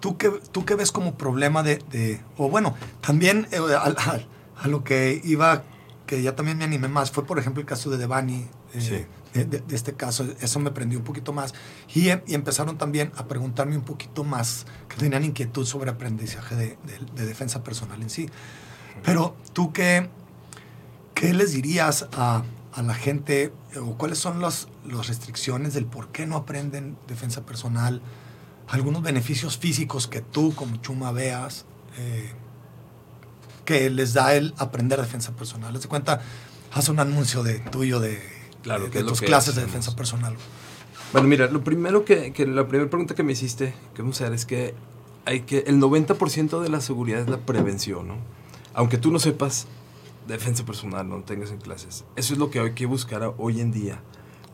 [0.00, 4.20] ¿tú qué, ¿tú qué ves como problema de, de- o bueno, también eh, a, a-
[4.62, 5.62] a lo que iba,
[6.06, 9.06] que ya también me animé más, fue por ejemplo el caso de Devani, eh, Sí.
[9.38, 11.54] de, de- de este caso, eso me prendió un poquito más.
[11.94, 16.54] Y, em- y empezaron también a preguntarme un poquito más, que tenían inquietud sobre aprendizaje
[16.54, 16.78] de-
[17.14, 18.28] de defensa personal en sí.
[19.04, 20.08] Pero tú qué,
[21.14, 26.08] ¿qué les dirías a, a la gente o cuáles son las, las restricciones del por
[26.08, 28.00] qué no aprenden defensa personal?
[28.68, 31.66] Algunos beneficios físicos que tú como Chuma veas
[31.98, 32.32] eh,
[33.64, 35.74] que les da el aprender defensa personal.
[35.74, 36.20] Haz de cuenta,
[36.72, 38.20] haz un anuncio de tuyo de,
[38.62, 40.36] Claro, de, de tus clases de defensa personal.
[41.12, 44.24] Bueno, mira, lo primero que, que la primera pregunta que me hiciste, que vamos a
[44.24, 44.74] hacer es que
[45.24, 48.16] hay que el 90% de la seguridad es la prevención, ¿no?
[48.74, 49.66] Aunque tú no sepas
[50.26, 52.04] defensa personal, no tengas en clases.
[52.16, 54.00] Eso es lo que hay que buscar hoy en día.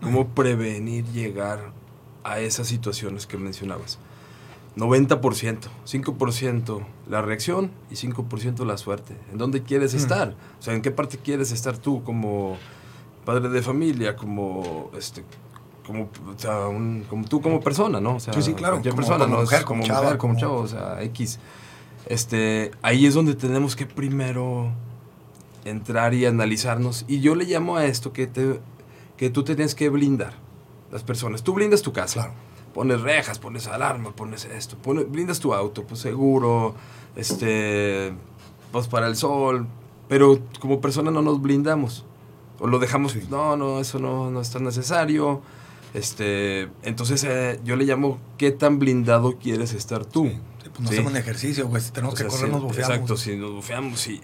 [0.02, 1.72] Cómo prevenir llegar
[2.24, 3.98] a esas situaciones que mencionabas.
[4.76, 9.16] 90%, 5% la reacción y 5% la suerte.
[9.32, 9.96] ¿En dónde quieres Mm.
[9.98, 10.36] estar?
[10.58, 12.56] O sea, ¿en qué parte quieres estar tú como
[13.24, 15.24] padre de familia, como este
[15.84, 18.16] como, o sea, un- como tú como persona, ¿no?
[18.16, 19.40] O sea, Sí, sí, claro, como- persona, como ¿no?
[19.40, 21.38] mujer, como como chava, mujer, como- chavo, o sea, X.
[22.08, 24.72] Este, ahí es donde tenemos que primero
[25.64, 27.04] entrar y analizarnos.
[27.06, 28.60] Y yo le llamo a esto que, te,
[29.16, 30.32] que tú te tienes que blindar
[30.90, 31.42] las personas.
[31.42, 32.14] Tú blindas tu casa.
[32.14, 32.32] Claro.
[32.72, 36.74] Pones rejas, pones alarma, pones esto, pones, blindas tu auto, pues seguro,
[37.16, 38.12] este,
[38.72, 39.66] pues para el sol.
[40.08, 42.04] Pero como persona no nos blindamos.
[42.58, 43.20] O lo dejamos, Sí.
[43.30, 45.42] no, no, eso no, no es tan necesario.
[45.94, 50.26] Este, entonces eh, yo le llamo, ¿qué tan blindado quieres estar tú?
[50.26, 50.38] Sí,
[50.78, 50.94] pues no Sí.
[50.94, 51.82] hacemos un ejercicio, güey.
[51.82, 52.90] Si tenemos O que correr, sí, nos bufeamos.
[52.90, 54.20] Exacto, si nos bufeamos y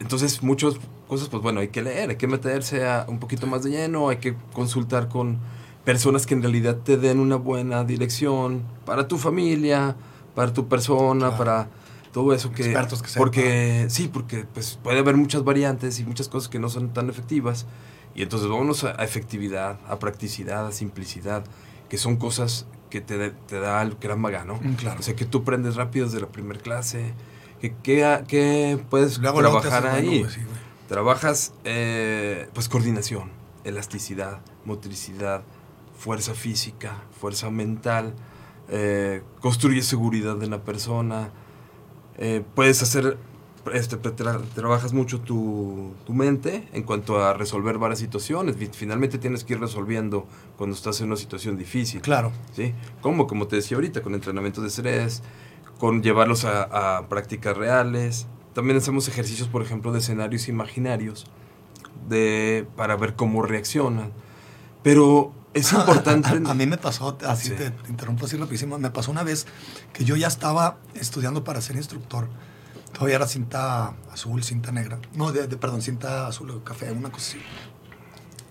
[0.00, 0.74] entonces muchas
[1.08, 4.08] cosas, pues bueno, hay que leer, hay que meterse a un poquito más de lleno,
[4.08, 5.38] hay que consultar con
[5.84, 9.96] personas que en realidad te den una buena dirección para tu familia,
[10.34, 11.36] para tu persona, Claro.
[11.36, 11.68] para
[12.12, 13.20] todo eso que Expertos que sepan.
[13.24, 17.08] porque sí, porque pues puede haber muchas variantes y muchas cosas que no son tan
[17.10, 17.66] efectivas
[18.14, 21.44] y entonces vámonos a efectividad, a practicidad, a simplicidad,
[21.88, 24.54] que son cosas que te, te da el gran maga, ¿no?
[24.62, 25.00] Mm, claro.
[25.00, 27.12] O sea, que tú aprendes rápido desde la primera clase,
[27.60, 30.24] que qué, qué puedes Luego, trabajar ahí.
[30.30, 30.42] sí.
[30.86, 33.32] Trabajas, eh, pues, coordinación,
[33.64, 35.42] elasticidad, motricidad,
[35.98, 38.14] fuerza física, fuerza mental,
[38.68, 41.30] eh, construyes seguridad en la persona,
[42.16, 43.18] eh, puedes hacer,
[43.72, 48.56] este, te tra- trabajas mucho tu, tu mente en cuanto a resolver varias situaciones.
[48.56, 52.00] Fi- Finalmente tienes que ir resolviendo cuando estás en una situación difícil.
[52.02, 52.32] Claro.
[52.54, 52.74] ¿sí?
[53.00, 53.26] ¿Cómo?
[53.26, 55.22] Como te decía ahorita, con entrenamiento de estrés,
[55.78, 58.26] con llevarlos a, a prácticas reales.
[58.52, 61.26] También hacemos ejercicios, por ejemplo, de escenarios imaginarios
[62.08, 64.12] de, para ver cómo reaccionan.
[64.82, 66.28] Pero es importante...
[66.28, 67.54] A, a mí me pasó, así Sí.
[67.54, 69.46] te, te interrumpo así rapidísimo, me pasó una vez
[69.92, 72.28] que yo ya estaba estudiando para ser instructor.
[72.94, 74.98] Todavía era cinta azul, cinta negra.
[75.14, 77.42] No, de, de- perdón, cinta azul o café, una cosa así.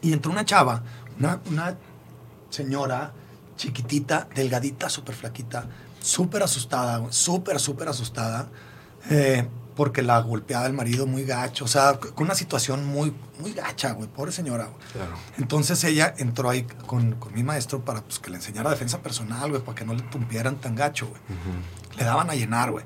[0.01, 0.83] Y entró una chava,
[1.17, 1.75] una, una
[2.49, 3.13] señora
[3.55, 5.67] chiquitita, delgadita, súper flaquita,
[6.01, 8.49] súper asustada, súper, súper asustada,
[9.09, 13.53] eh, porque la golpeaba el marido muy gacho, o sea, con una situación muy, muy
[13.53, 14.77] gacha, güey, pobre señora, güey.
[14.91, 15.13] Claro.
[15.37, 19.49] Entonces ella entró ahí con, con mi maestro para pues, que le enseñara defensa personal,
[19.49, 21.21] güey, para que no le tumpieran tan gacho, güey.
[21.97, 22.85] Le daban a llenar, güey.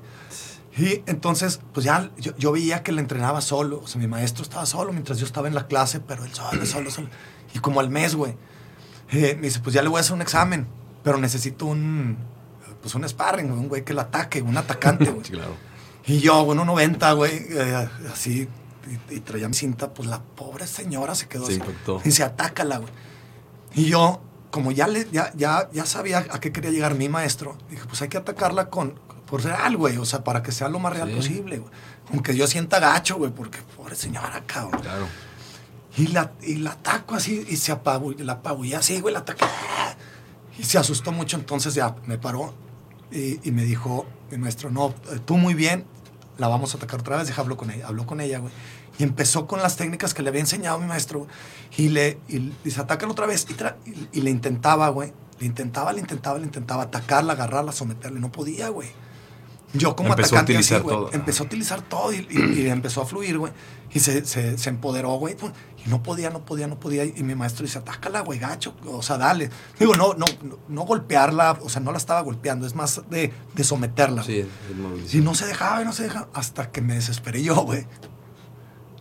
[0.78, 3.80] Y entonces, pues ya yo, yo veía que le entrenaba solo.
[3.82, 6.64] O sea, mi maestro estaba solo mientras yo estaba en la clase, pero él solo,
[6.66, 7.08] solo, solo.
[7.54, 8.36] Y como al mes, güey,
[9.10, 10.68] eh, me dice, pues ya le voy a hacer un examen,
[11.02, 12.16] pero necesito un,
[12.80, 15.22] pues un sparring, güey, un güey que la ataque, un atacante, güey.
[15.30, 15.56] Claro.
[16.06, 18.48] Y yo, bueno, 90, güey, eh, así,
[19.10, 21.60] y, y traía mi cinta, pues la pobre señora se quedó Se así.
[21.60, 22.00] impactó.
[22.00, 22.92] Y dice, atácala, güey.
[23.74, 27.58] Y yo, como ya, le, ya, ya, ya sabía a qué quería llegar mi maestro,
[27.68, 30.78] dije, pues hay que atacarla con, por real, güey, o sea, para que sea lo
[30.78, 31.14] más real Sí.
[31.16, 31.70] posible, güey.
[32.12, 34.80] Aunque yo sienta gacho, güey, porque pobre señora, cabrón.
[34.80, 35.06] Claro.
[35.96, 39.44] Y la, y la ataco así, y se apagó, la apagué así, güey, la ataqué.
[40.58, 42.54] Y se asustó mucho, entonces ya me paró
[43.12, 45.84] y, y me dijo, mi maestro, no, eh, tú muy bien,
[46.38, 48.52] la vamos a atacar otra vez, deja, hablo con ella, habló con ella, güey.
[48.98, 51.30] Y empezó con las técnicas que le había enseñado mi maestro, güey.
[51.76, 53.46] Y le y dice, atácala otra vez.
[53.48, 55.12] Y, y- y le intentaba, güey.
[55.38, 58.18] Le intentaba, le intentaba, le intentaba atacarla, agarrarla, someterla.
[58.18, 58.88] y No podía, güey.
[59.74, 61.12] Yo como Empezó a atacante así, utilizar güey, todo.
[61.12, 63.52] Empezó a utilizar todo y, y- y empezó a fluir, güey.
[63.92, 65.34] Y se, se, se empoderó, güey.
[65.36, 65.52] pum,
[65.84, 67.04] Y no podía, no podía, no podía.
[67.04, 68.74] Y mi maestro dice, atácala, güey, gacho.
[68.86, 69.50] O sea, dale.
[69.78, 71.58] Digo, no, no, no, no golpearla.
[71.62, 72.66] O sea, no la estaba golpeando.
[72.66, 74.22] Es más de, de someterla.
[74.22, 74.46] Sí.
[75.12, 76.28] Y no se dejaba, y no se dejaba.
[76.32, 77.86] Hasta que me desesperé yo, güey.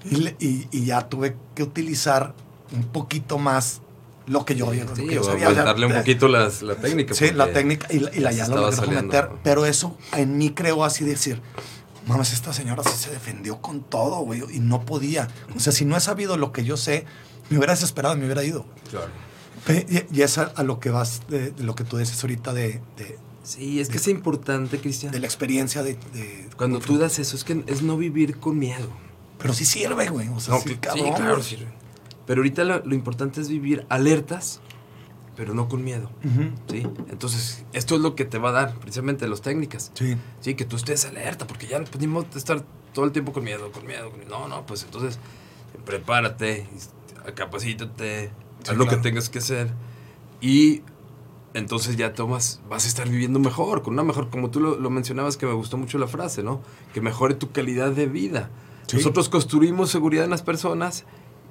[0.06, 2.34] Y, y- y ya tuve que utilizar
[2.74, 3.82] un poquito más
[4.28, 5.52] lo que yo, lo Sí, que yo sabía.
[5.54, 7.14] Sea, darle un poquito las- la técnica.
[7.16, 9.30] Sí, la técnica y la, y la ya lo someter.
[9.44, 11.42] Pero eso en mí creo así decir,
[12.06, 15.28] mames, esta señora sí se defendió con todo, güey, y no podía.
[15.56, 17.06] O sea, si no he sabido lo que yo sé,
[17.50, 18.66] me hubiera desesperado y me hubiera ido.
[18.90, 19.08] Claro.
[19.90, 22.54] Y, y es a, a lo que vas, de, de lo que tú dices ahorita
[22.54, 25.12] de, de, Sí, es que es importante, Cristian.
[25.14, 25.94] de la experiencia de...
[26.14, 28.90] de- Cuando tú das eso, es que es no vivir con miedo.
[29.40, 30.28] Pero sí sirve, güey.
[30.30, 31.68] O sea, No, sí, cabrón, sí, claro, sirve.
[32.28, 34.62] Pero ahorita lo, lo importante es vivir alertas,
[35.36, 36.12] pero no con miedo.
[36.24, 36.52] Ujú.
[36.70, 36.86] ¿sí?
[37.10, 39.92] Entonces, esto es lo que te va a dar precisamente las técnicas.
[39.96, 40.16] Sí.
[40.42, 42.64] Sí, que tú estés alerta, porque ya no podemos estar
[42.94, 44.12] todo el tiempo con miedo, con miedo.
[44.12, 44.28] con.
[44.28, 45.18] No, no, pues entonces
[45.86, 46.68] prepárate,
[47.36, 48.32] capacítate,
[48.64, 48.98] Sí, haz lo claro.
[49.02, 49.70] que tengas que hacer
[50.42, 50.82] y
[51.54, 54.90] entonces ya tomas, vas a estar viviendo mejor, con una mejor, como tú lo, lo
[54.90, 56.62] mencionabas, que me gustó mucho la frase, ¿no?
[56.94, 58.50] Que mejore tu calidad de vida.
[58.88, 58.98] Sí.
[58.98, 61.06] Nosotros construimos seguridad en las personas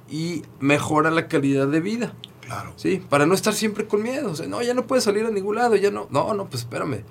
[0.09, 2.13] y mejora la calidad de vida.
[2.41, 2.73] Claro.
[2.77, 4.31] Sí, para no estar siempre con miedo.
[4.31, 6.07] O sea, no, ya no puedes salir a ningún lado, ya no.
[6.09, 7.03] No, no, pues espérame.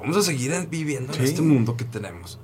[0.00, 1.24] Vamos a seguir viviendo en Sí.
[1.24, 2.38] este mundo que tenemos.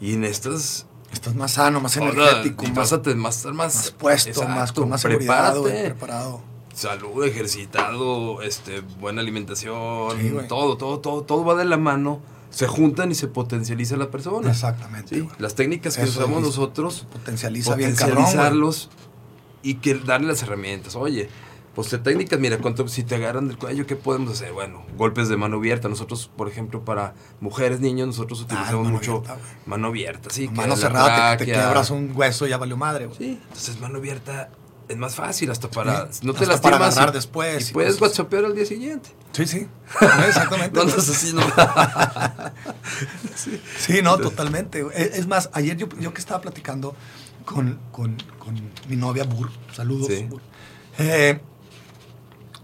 [0.00, 0.86] Y en estas.
[1.12, 5.00] Estás más sano, más energético, y más, más, más, más puesto, más Exacto, con más
[5.02, 5.90] seguridad, güey, prepárate.
[5.94, 6.40] preparado.
[6.74, 12.20] Salud, ejercitado, este, buena alimentación, Sí, todo, todo, todo, todo va de la mano.
[12.50, 14.50] Se juntan y se potencializa la persona.
[14.50, 15.14] Exactamente.
[15.20, 18.24] Sí, las técnicas que Eso usamos nosotros Potencializa bien cabrón.
[19.70, 20.94] Y que darle las herramientas.
[20.96, 21.28] Oye,
[21.74, 24.52] pues de técnicas, mira, cuánto, si te agarran del cuello, ¿qué podemos hacer?
[24.52, 25.88] Bueno, golpes de mano abierta.
[25.88, 30.48] Nosotros, por ejemplo, para mujeres, niños, nosotros utilizamos mano mucho abierta, mano abierta, sí.
[30.48, 33.18] Mano cerrada, te, te quiebras un hueso, ya valió madre, güey.
[33.18, 34.48] Sí, entonces mano abierta
[34.88, 36.12] es más fácil hasta para...
[36.12, 38.64] Sí, No te hasta para lastimas agarrar y- después Y y puedes whatsappear al día
[38.64, 39.10] siguiente.
[39.32, 39.66] Sí, sí.
[40.28, 40.74] Exactamente.
[40.76, 41.42] No andas así, ¿no?
[43.78, 44.86] Sí, no, totalmente.
[44.94, 46.94] Es es más, ayer yo, yo que estaba platicando
[47.46, 48.54] con, con- con
[48.90, 50.08] mi novia Bur, saludos.
[50.08, 50.24] Sí.
[50.28, 50.42] Bur,
[50.98, 51.40] eh,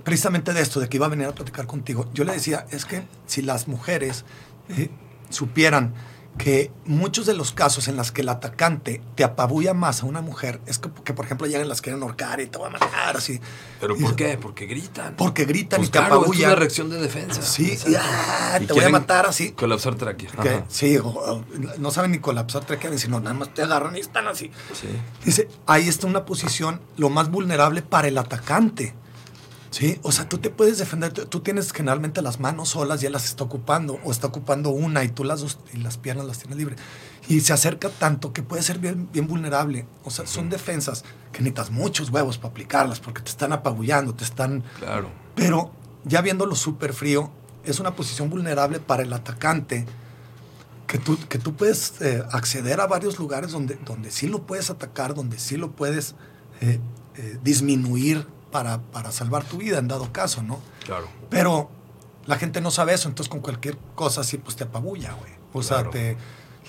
[0.04, 2.84] precisamente de esto, de que iba a venir a platicar contigo, yo le decía, es
[2.84, 4.24] que si las mujeres
[4.68, 4.90] eh,
[5.30, 5.94] supieran
[6.38, 10.22] que muchos de los casos en los que el atacante te apabulla más a una
[10.22, 13.16] mujer es que, que, por ejemplo, llegan las quieren ahorcar y te van a matar,
[13.18, 13.38] así.
[13.80, 14.38] ¿Pero por qué?
[14.38, 15.14] Porque gritan.
[15.16, 16.40] Porque gritan Pues y te claro, apabullan.
[16.40, 17.42] Es una reacción de defensa.
[17.42, 19.52] Sí, y, ah, Y te voy a matar así.
[19.52, 20.30] Colapsar tráquea.
[20.42, 21.44] Que- sí, o- o-
[21.78, 24.50] no saben ni colapsar tráquea, sino nada más te agarran y están así.
[24.72, 24.88] Sí.
[25.24, 28.94] Dice, ahí está una posición lo más vulnerable para el atacante.
[29.72, 29.98] ¿Sí?
[30.02, 33.24] O sea, tú te puedes defender, tú tienes generalmente las manos solas y él las
[33.24, 36.58] está ocupando, o está ocupando una y tú las dos y las piernas las tienes
[36.58, 36.78] libres.
[37.26, 39.86] Y se acerca tanto que puede ser bien, bien vulnerable.
[40.04, 44.24] O sea, son defensas que necesitas muchos huevos para aplicarlas porque te están apabullando, te
[44.24, 44.62] están...
[44.78, 45.10] Claro.
[45.34, 45.72] Pero
[46.04, 47.32] ya viéndolo súper frío,
[47.64, 49.86] es una posición vulnerable para el atacante
[50.86, 54.68] que tú, que tú puedes eh, acceder a varios lugares donde, donde sí lo puedes
[54.68, 56.14] atacar, donde sí lo puedes
[56.60, 56.78] eh,
[57.16, 60.60] eh, disminuir para, para salvar tu vida en dado caso, ¿no?
[60.84, 61.08] Claro.
[61.28, 61.68] Pero
[62.26, 65.32] la gente no sabe eso, entonces con cualquier cosa así pues te apabulla, güey.
[65.52, 65.90] O sea, Claro.
[65.90, 66.16] te,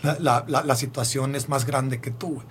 [0.02, 2.48] la, la- la- la situación es más grande que tú, güey.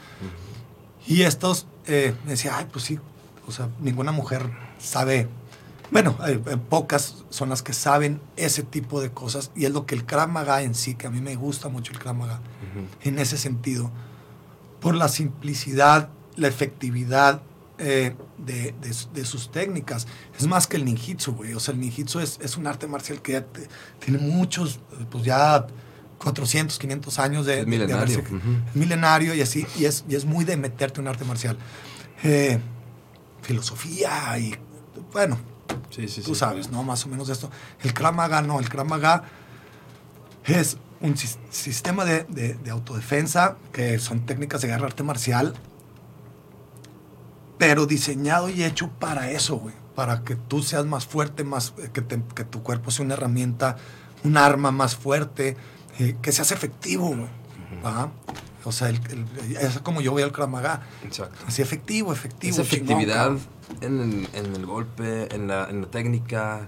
[1.07, 3.01] Y estos, eh, me decía, ay, pues sí,
[3.49, 5.29] o sea, ninguna mujer sabe,
[5.91, 9.85] bueno, eh, eh, pocas son las que saben ese tipo de cosas y es lo
[9.85, 12.41] que el Krav Maga en sí, que a mí me gusta mucho el Krav Maga,
[13.03, 13.91] en ese sentido,
[14.81, 17.43] por la simplicidad, la efectividad
[17.83, 20.07] eh, de, de su- de sus técnicas.
[20.39, 21.53] Es más que el ninjitsu, güey.
[21.55, 23.69] O sea, el ninjitsu es, es un arte marcial que ya te-
[23.99, 25.67] tiene muchos, pues ya
[26.19, 30.25] 400, 500 años de, Es de milenario, es milenario y así, y es, y es
[30.25, 31.57] muy de meterte un arte marcial.
[32.23, 32.61] Eh,
[33.43, 34.55] filosofía y,
[35.13, 35.39] bueno,
[35.91, 36.41] Sí, sí, tú sí.
[36.41, 36.83] sabes, ¿no?
[36.83, 37.51] Más o menos de esto.
[37.83, 39.25] El Krav Maga no, el Krav Maga
[40.45, 45.55] es un sis- sistema de, de- de autodefensa, que son técnicas de guerra arte marcial,
[47.63, 49.73] pero diseñado y hecho para eso, güey.
[49.95, 53.15] Para que tú seas más fuerte, más, eh, que, te- que tu cuerpo sea una
[53.15, 53.77] herramienta,
[54.25, 55.57] un arma más fuerte,
[56.01, 57.29] eh, que seas efectivo, güey.
[58.65, 60.81] O sea, el, el- es como yo veo el Krav Maga.
[61.05, 61.37] Exacto.
[61.47, 62.53] Así efectivo, efectivo.
[62.55, 63.31] Esa efectividad
[63.81, 66.67] en el, en el golpe, en la, en la técnica.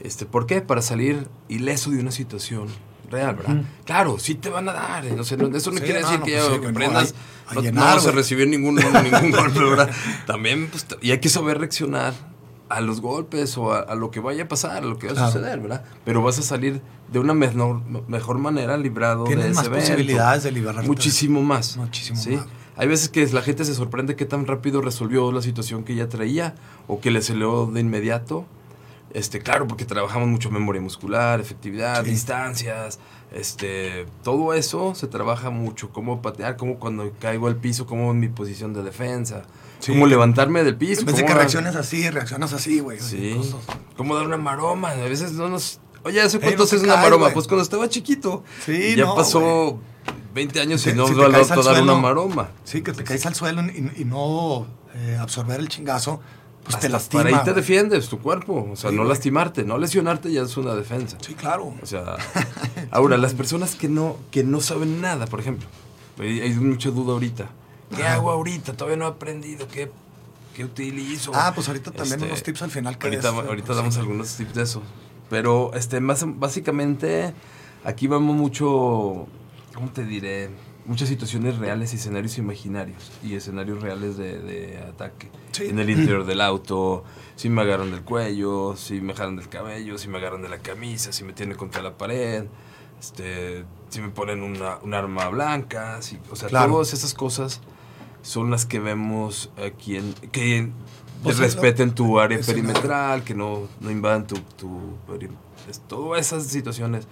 [0.00, 0.60] Este, ¿Por qué?
[0.60, 2.68] Para salir ileso de una situación
[3.10, 3.62] real, ¿verdad?
[3.84, 5.04] Claro, sí te van a dar.
[5.06, 6.60] eh, no- eso no Sí, quiere no, decir no, que pues ya sí, que güey,
[6.72, 7.08] no, aprendas.
[7.08, 7.18] hay-
[7.50, 8.14] a no, no llenar, a güey.
[8.14, 9.90] recibir ningún, ningún golpe, ¿verdad?
[10.26, 12.14] También, pues, y hay que saber reaccionar
[12.68, 15.12] a los golpes o a, a lo que vaya a pasar, a lo que va
[15.12, 15.32] a Claro.
[15.32, 15.84] suceder, ¿verdad?
[16.04, 16.80] Pero vas a salir
[17.12, 19.86] de una mejor manera librado de Tienes ese más evento.
[19.88, 20.86] posibilidades de liberarte.
[20.86, 21.76] Muchísimo más.
[21.76, 22.36] Muchísimo ¿sí?
[22.36, 22.46] más.
[22.76, 26.08] Hay veces que la gente se sorprende qué tan rápido resolvió la situación que ya
[26.08, 26.54] traía
[26.86, 28.46] o que le salió de inmediato.
[29.12, 32.10] Este, claro, porque trabajamos mucho memoria muscular, efectividad, Sí.
[32.10, 33.00] distancias,
[33.32, 38.20] este, todo eso se trabaja mucho, cómo patear, cómo cuando caigo al piso, cómo en
[38.20, 39.42] mi posición de defensa,
[39.80, 39.92] Sí.
[39.92, 43.00] cómo levantarme del piso, cómo que reacciones así, reaccionas así, güey.
[43.00, 43.40] Sí.
[43.96, 44.90] Cómo dar una maroma.
[44.90, 45.80] A veces no nos.
[46.04, 47.30] Oye, ¿hace cuánto no haces una caes, maroma?
[47.30, 48.44] Pues cuando estaba chiquito.
[48.64, 49.78] Sí, ya no, pasó
[50.34, 52.50] 20 años y no si te al dar una suelo, maroma.
[52.64, 56.20] Sí, que te caes al suelo y, y no eh, absorber el chingazo,
[56.64, 57.22] pues te lastima.
[57.24, 58.68] Para ahí te defiendes tu cuerpo.
[58.72, 59.14] O sea, Sí, no güey.
[59.14, 59.64] lastimarte.
[59.64, 61.16] No lesionarte ya es una defensa.
[61.20, 61.74] Sí, claro.
[61.82, 62.16] O sea,
[62.90, 65.66] ahora, las personas que no, que no saben nada, por ejemplo,
[66.18, 67.48] hay, mucha duda ahorita.
[67.96, 68.74] ¿Qué hago ahorita?
[68.74, 69.66] Todavía no he aprendido.
[69.68, 69.90] ¿Qué,
[70.54, 71.32] qué utilizo?
[71.34, 73.94] Ah, pues ahorita también Este, unos tips al final que Ahorita, eh, ahorita pues, damos
[73.94, 74.00] sí.
[74.00, 74.82] algunos tips de eso.
[75.28, 77.34] Pero este, más, básicamente,
[77.84, 79.26] aquí vamos mucho,
[79.74, 80.50] ¿cómo te diré?
[80.86, 85.30] Muchas situaciones reales y escenarios imaginarios y escenarios reales de, de ataque.
[85.52, 85.66] Sí.
[85.66, 87.04] En el interior del auto,
[87.36, 90.58] si me agarran del cuello, si me jalan del cabello, si me agarran de la
[90.58, 92.44] camisa, si me tienen contra la pared,
[92.98, 96.72] este, si me ponen una, un arma blanca, si, o sea, Claro.
[96.72, 97.60] todas esas cosas
[98.22, 100.70] son las que vemos aquí en, que
[101.22, 104.80] Pues, respeten tu área perimetral, que no, no invadan tu, tu
[105.88, 107.06] todas esas situaciones.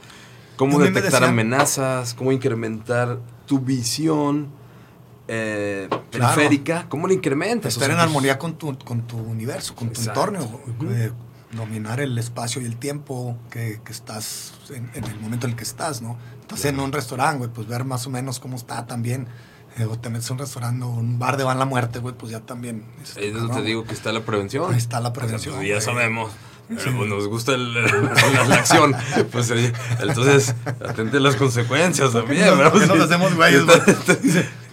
[0.59, 4.49] Cómo detectar amenazas, cómo incrementar tu visión
[5.29, 6.35] eh, Claro.
[6.35, 7.77] periférica, cómo la incrementas.
[7.77, 10.41] O Estar sea, en pues, armonía con tu, con tu universo, con tu entorno.
[10.91, 11.13] Eh,
[11.53, 15.57] dominar el espacio y el tiempo que, que estás en, en el momento en el
[15.57, 16.17] que estás, ¿no?
[16.43, 19.27] Estás en un restaurante, güey, pues ver más o menos cómo está también.
[19.79, 22.15] eh, o te metes a un restaurante o un bar de van la muerte, güey,
[22.15, 22.85] pues ya también.
[23.03, 24.71] este, Ahí es donde te digo que está la prevención.
[24.73, 25.85] Ahí está la O sea, prevención, pues ya güey.
[25.85, 26.33] sabemos.
[26.69, 27.73] Pero pues nos gusta el-
[28.35, 28.95] la, la acción.
[29.33, 29.51] Pues,
[30.01, 30.55] entonces,
[30.87, 32.47] atente a las consecuencias ¿Por qué también.
[32.49, 32.73] nos- ¿verdad?
[32.73, 33.63] Pues, nos hacemos güeyes,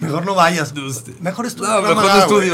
[0.01, 0.73] Mejor no vayas.
[1.21, 1.69] Mejor estudio.
[1.71, 2.49] No, mejor no güey.
[2.49, 2.53] estudio.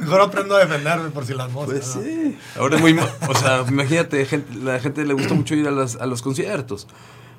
[0.00, 1.92] Mejor aprendo a defenderme por si las moscas.
[1.94, 2.32] Pues ¿no?
[2.60, 2.98] Ahora es muy.
[3.28, 6.86] O sea, imagínate, gente, la gente le gusta mucho ir a, las- a los conciertos.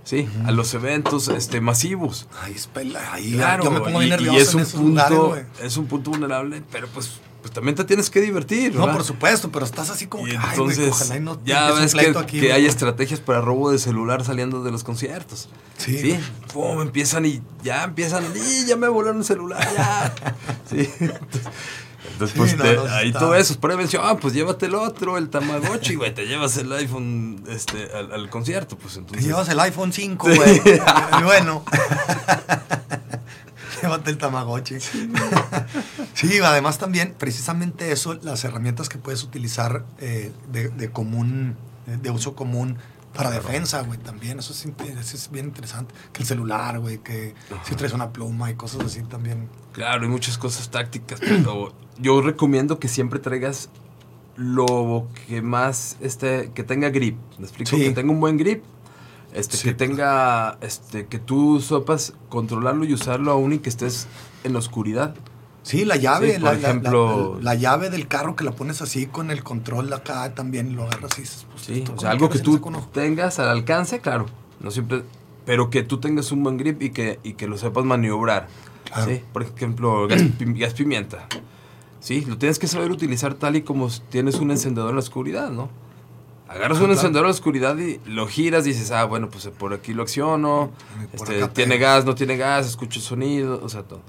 [0.04, 2.28] Sí, a los eventos este, masivos.
[2.42, 3.12] Ay, es pela.
[3.12, 6.12] Ahí Claro, yo me pongo bien y- es en un lugares, punto, es un punto
[6.12, 8.74] vulnerable, pero pues pues también te tienes que divertir.
[8.74, 8.96] No, ¿verdad?
[8.96, 11.72] por supuesto, pero estás así como Y que, ay, güey, entonces, ojalá y no ya
[11.74, 15.48] ves que, aquí, que hay estrategias para robo de celular saliendo de los conciertos.
[15.78, 15.96] Sí.
[15.96, 16.20] Sí.
[16.52, 20.12] Pum, empiezan y ya empiezan, y ya me volaron el celular, ya.
[20.70, 20.90] Sí.
[20.98, 21.20] Entonces,
[22.14, 24.02] entonces, Sí, pues, no, te- no, ahí está- todo eso es prevención.
[24.04, 26.16] Ah, pues llévate el otro, el Tamagotchi, güey.
[26.16, 29.24] Te llevas el iPhone este, al, al concierto, pues Te entonces.
[29.26, 30.62] llevas el iPhone 5, güey.
[31.20, 31.64] Y bueno.
[33.86, 34.76] Llévate el Tamagotchi.
[36.14, 41.56] Sí, además también, precisamente eso, las herramientas que puedes utilizar eh, de, de común,
[41.88, 42.78] eh, de uso común
[43.14, 44.40] para defensa, güey, también.
[44.40, 45.94] Eso es, inte- eso es bien interesante.
[46.14, 47.34] Que el celular, güey, que
[47.64, 49.50] si traes una pluma y cosas así también.
[49.74, 53.70] Claro, hay muchas cosas tácticas, pero yo recomiendo que siempre traigas
[54.38, 57.18] lo que más, este, que tenga grip.
[57.40, 57.70] ¿Me explico?
[57.72, 57.78] Sí.
[57.84, 58.64] Que tenga un buen grip.
[59.36, 59.64] Este, Sí.
[59.68, 64.08] que tenga, este, que tú sepas controlarlo y usarlo aún y que estés
[64.44, 65.14] en la oscuridad.
[65.64, 68.82] Sí, la llave, Sí, por la- ejemplo- la, la llave del carro que la pones
[68.82, 72.30] así con el control acá también lo agarras y dices, pues, Sí, o sea, algo
[72.30, 72.60] que tú
[72.94, 74.28] tengas al alcance, claro,
[74.62, 75.04] no siempre,
[75.46, 78.48] pero que tú tengas un buen grip y que, y que lo sepas maniobrar.
[78.86, 79.12] Claro.
[79.12, 79.22] ¿sí?
[79.34, 81.28] Por ejemplo, gas, gas pimienta.
[82.00, 85.50] Sí, lo tienes que saber utilizar tal y como tienes un encendedor en la oscuridad,
[85.50, 85.70] ¿no?
[86.48, 89.74] Agarras un encendedor en la oscuridad y lo giras y dices, ah, bueno, pues por
[89.74, 90.72] aquí lo acciono,
[91.12, 94.02] este, tiene gas, no tiene gas, escucho el sonido, o sea, todo.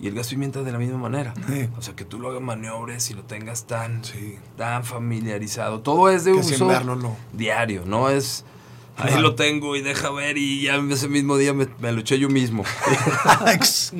[0.00, 1.32] Y el gas pimienta de la misma manera.
[1.46, 1.68] Sí.
[1.78, 4.36] O sea, que tú lo hagas maniobres y lo tengas tan, Sí.
[4.56, 5.80] tan familiarizado.
[5.80, 6.68] Todo es de Que uso
[7.32, 8.44] diario, no es
[8.96, 9.22] ahí Claro.
[9.22, 12.28] lo tengo y deja ver y ya ese mismo día me, me lo eché yo
[12.28, 12.64] mismo.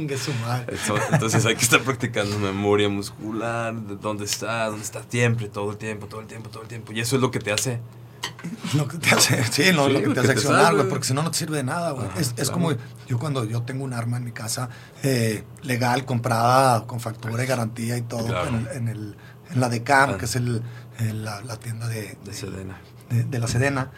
[1.13, 5.77] Entonces hay que estar practicando memoria muscular, de dónde está, dónde está siempre, todo el
[5.79, 6.93] tiempo, todo el tiempo, todo el tiempo.
[6.93, 7.81] Y eso es lo que te hace.
[8.75, 11.05] Lo que te hace, sí, no, Sí, lo que lo te hace accionar, güey, porque
[11.07, 12.07] si no, no te sirve de nada, güey.
[12.17, 12.53] Es, es claro.
[12.53, 12.73] como
[13.09, 14.69] yo cuando yo tengo un arma en mi casa,
[15.03, 18.49] eh, legal, comprada, con factura y garantía y todo, Claro.
[18.49, 19.17] en, en el,
[19.53, 20.19] en la DECAM, Ah.
[20.19, 20.63] que es el,
[20.99, 22.81] el- la, la tienda de, De Sedena.
[23.11, 23.91] de, de la Sedena.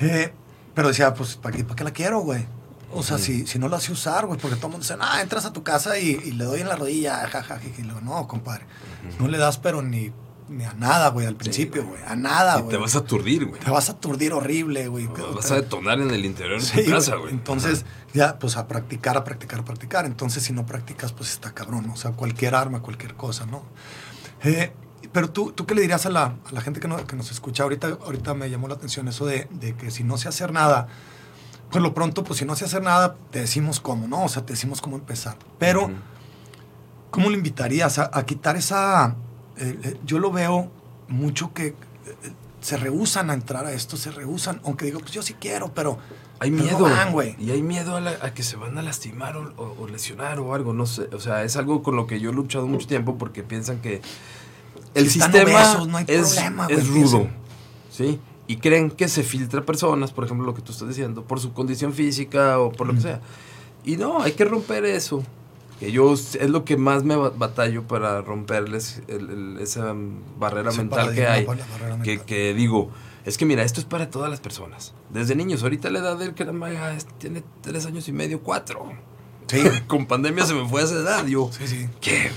[0.00, 0.32] Eh,
[0.74, 2.44] pero decía, pues, ¿para qué, para qué la quiero, güey?
[2.92, 5.20] O sea, si, si no la sé usar, güey, porque todo el mundo dice, ah,
[5.20, 7.60] entras a tu casa y, y le doy en la rodilla, jajaja.
[7.64, 8.64] Y le digo, no, compadre,
[9.18, 10.12] no le das, pero ni,
[10.48, 11.98] ni a nada, güey, al principio, güey.
[12.00, 12.70] güey, a nada, Y güey.
[12.70, 13.60] te vas a aturdir, güey.
[13.60, 15.08] Te vas a aturdir horrible, güey.
[15.34, 17.32] Vas a detonar en el interior de Sí, tu casa, güey.
[17.32, 17.84] Entonces,
[18.14, 20.06] ya, pues a practicar, a practicar, a practicar.
[20.06, 21.90] Entonces, si no practicas, pues está cabrón.
[21.90, 23.62] O sea, cualquier arma, cualquier cosa, ¿no?
[24.44, 24.72] Eh,
[25.12, 27.30] pero tú, ¿tú qué le dirías a la, a la gente que, no- que nos
[27.30, 27.62] escucha?
[27.64, 30.88] Ahorita, ahorita me llamó la atención eso de, de que si no sé hacer nada,
[31.70, 34.24] pues lo pronto, pues si no sé hacer nada, te decimos cómo, ¿no?
[34.24, 35.36] O sea, te decimos cómo empezar.
[35.58, 35.90] Pero.
[37.10, 39.16] ¿cómo le invitarías a, a quitar esa...
[39.56, 40.70] eh, eh, yo lo veo
[41.08, 41.74] mucho que eh,
[42.60, 45.98] se rehusan a entrar a esto, se rehusan, aunque digo, pues yo sí quiero, pero...
[46.40, 46.82] Hay pero no miedo.
[46.94, 47.34] van, güey.
[47.38, 50.38] y hay miedo a, la- a que se van a lastimar o, o- o lesionar
[50.40, 51.08] o algo, no sé.
[51.14, 54.02] O sea, es algo con lo que yo he luchado mucho tiempo porque piensan que
[54.96, 57.28] el Si sistema obesos, no hay es, problema, es rudo.
[57.90, 58.18] ¿Sí?
[58.48, 61.52] Y creen que se filtra personas, por ejemplo, lo que tú estás diciendo, por su
[61.52, 63.20] condición física o por lo que sea.
[63.84, 65.22] Y no, hay que romper eso.
[65.80, 69.94] Que yo es lo que más me ba- batallo para romperles el- el- esa
[70.38, 71.44] barrera Ese mental que hay.
[71.44, 71.54] la
[72.02, 72.24] Que, mental.
[72.26, 72.90] que digo,
[73.26, 74.94] es que mira, esto es para todas las personas.
[75.10, 76.46] Desde niños, ahorita la edad del que
[77.18, 78.90] tiene tres años y medio, cuatro.
[79.48, 81.26] Sí, Con pandemia se me fue a esa edad.
[81.26, 81.88] Yo, sí, sí.
[82.00, 82.30] ¿qué?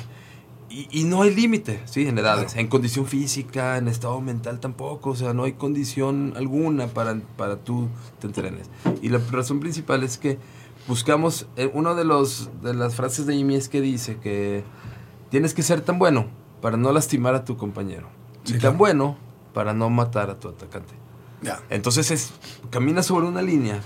[0.70, 2.08] Y, y no hay límite, ¿sí?
[2.08, 2.46] En edades.
[2.46, 2.60] Claro.
[2.62, 5.10] En condición física, en estado mental tampoco.
[5.12, 7.88] O sea, no hay condición alguna para, para tú
[8.20, 8.70] te entrenes.
[9.02, 10.38] Y la razón principal es que
[10.88, 11.48] buscamos...
[11.56, 14.64] eh, uno de, los, de las frases de Jimmy es que dice que
[15.32, 16.28] tienes que ser tan bueno
[16.62, 18.08] para no lastimar a tu compañero.
[18.44, 19.18] Sí, y tan bueno
[19.54, 20.94] para no matar a tu atacante.
[21.42, 21.62] Ya.
[21.70, 22.32] Entonces es,
[22.70, 23.82] caminas sobre una línea,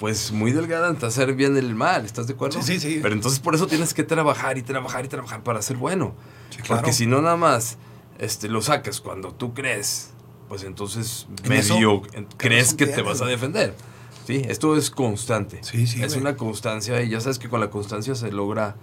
[0.00, 2.60] pues muy delgada ante hacer bien el mal, ¿estás de acuerdo?
[2.62, 2.98] Sí, sí, sí.
[3.02, 6.14] Pero entonces por eso tienes que trabajar y trabajar y trabajar para ser bueno.
[6.50, 6.80] Sí, claro.
[6.80, 7.76] Porque si no nada más
[8.18, 10.10] este, lo sacas cuando tú crees,
[10.48, 13.74] pues entonces En medio ¿qué crees que te vas a defender.
[14.26, 15.58] Sí, esto es constante.
[15.62, 16.20] Sí, sí, Es güey.
[16.22, 18.76] una constancia y ya sabes que con la constancia se logra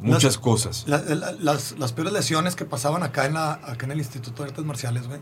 [0.00, 0.84] muchas Las- cosas.
[0.86, 4.42] La- la- las, las peores lesiones que pasaban acá en, la, acá en el Instituto
[4.42, 5.20] de Artes Marciales, güey,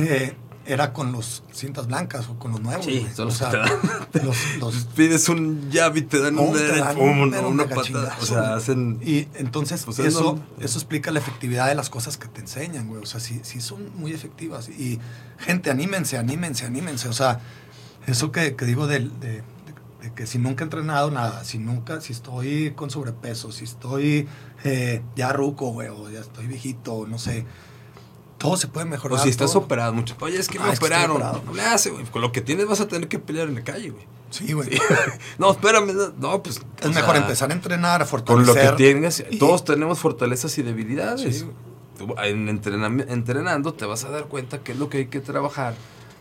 [0.00, 0.34] eh,
[0.66, 2.84] era con los cintas blancas o con los nuevos.
[2.84, 3.56] Sí, son O los sea, que
[4.12, 4.26] te dan.
[4.26, 8.16] los- los- Pides un jab y te dan un te dan un- una patada.
[8.20, 8.98] O sea, hacen.
[9.02, 12.88] Y entonces Pues es eso, eso explica la efectividad de las cosas que te enseñan,
[12.88, 13.02] güey.
[13.02, 14.68] O sea, sí, sí son muy efectivas.
[14.68, 15.00] Y
[15.38, 17.08] gente, anímense, anímense, anímense.
[17.08, 17.40] O sea,
[18.06, 19.42] eso que, que digo de, de-
[20.02, 24.26] de que si nunca he entrenado nada, si nunca, si estoy con sobrepeso, si estoy
[24.64, 27.44] eh, ya ruco, güey, o ya estoy viejito, no sé.
[28.40, 29.18] Todo se puede mejorar.
[29.18, 29.64] O si estás todo.
[29.64, 30.16] operado, mucho.
[30.20, 31.42] Oye, es que Ah, me es que estoy operaron.
[31.46, 32.04] No le hace, güey.
[32.06, 34.04] Con lo que tienes vas a tener que pelear en la calle, güey.
[34.30, 34.70] Sí, güey.
[35.38, 35.92] no, espérame.
[36.18, 36.60] no, pues.
[36.80, 38.70] Es mejor sea, empezar a entrenar, a Con fortalecer.
[38.72, 39.22] lo que tengas.
[39.30, 41.38] y- Todos tenemos fortalezas y debilidades.
[41.40, 41.46] Sí.
[41.98, 45.74] Tú, en entrenando te vas a dar cuenta que es lo que hay que trabajar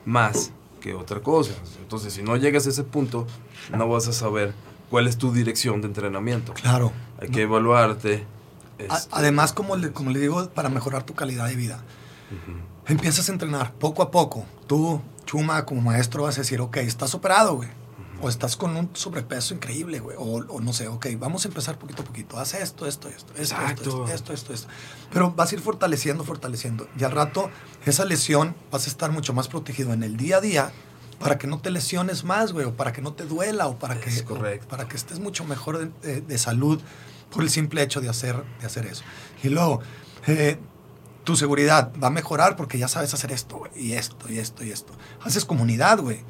[0.05, 0.51] más
[0.82, 1.51] que otra cosa.
[1.82, 3.28] Entonces, si no llegas a ese punto,
[3.78, 4.53] no vas a saber
[4.89, 6.53] cuál es tu dirección de entrenamiento.
[6.53, 6.91] Claro.
[7.22, 8.26] Hay que evaluarte.
[8.78, 11.82] Este, Además, como le, como le digo, para mejorar tu calidad de vida.
[12.88, 14.45] Empiezas a entrenar poco a poco.
[14.67, 17.69] Tú, Chuma, como maestro, vas a decir, ok, estás operado, güey.
[18.21, 20.17] O estás con un sobrepeso increíble, güey.
[20.19, 22.38] O, o no sé, ok, vamos a empezar poquito a poquito.
[22.38, 24.67] Haz esto, esto, esto, esto, esto, esto, esto, esto.
[25.13, 26.88] Pero vas a ir fortaleciendo, fortaleciendo.
[26.99, 27.49] Y al rato,
[27.86, 30.71] esa lesión vas a estar mucho más protegido en el día a día
[31.19, 32.65] para que no te lesiones más, güey.
[32.65, 33.67] O para que no te duela.
[33.67, 34.67] O para que, Es correcto.
[34.67, 36.82] para que estés mucho mejor de, de- de salud
[37.32, 39.03] por el simple hecho de hacer, de hacer eso.
[39.43, 39.80] Y luego,
[40.27, 40.59] eh,
[41.30, 44.71] tu seguridad va a mejorar porque ya sabes hacer esto, y esto, y esto, y
[44.71, 44.93] esto.
[45.21, 46.21] Haces comunidad, güey.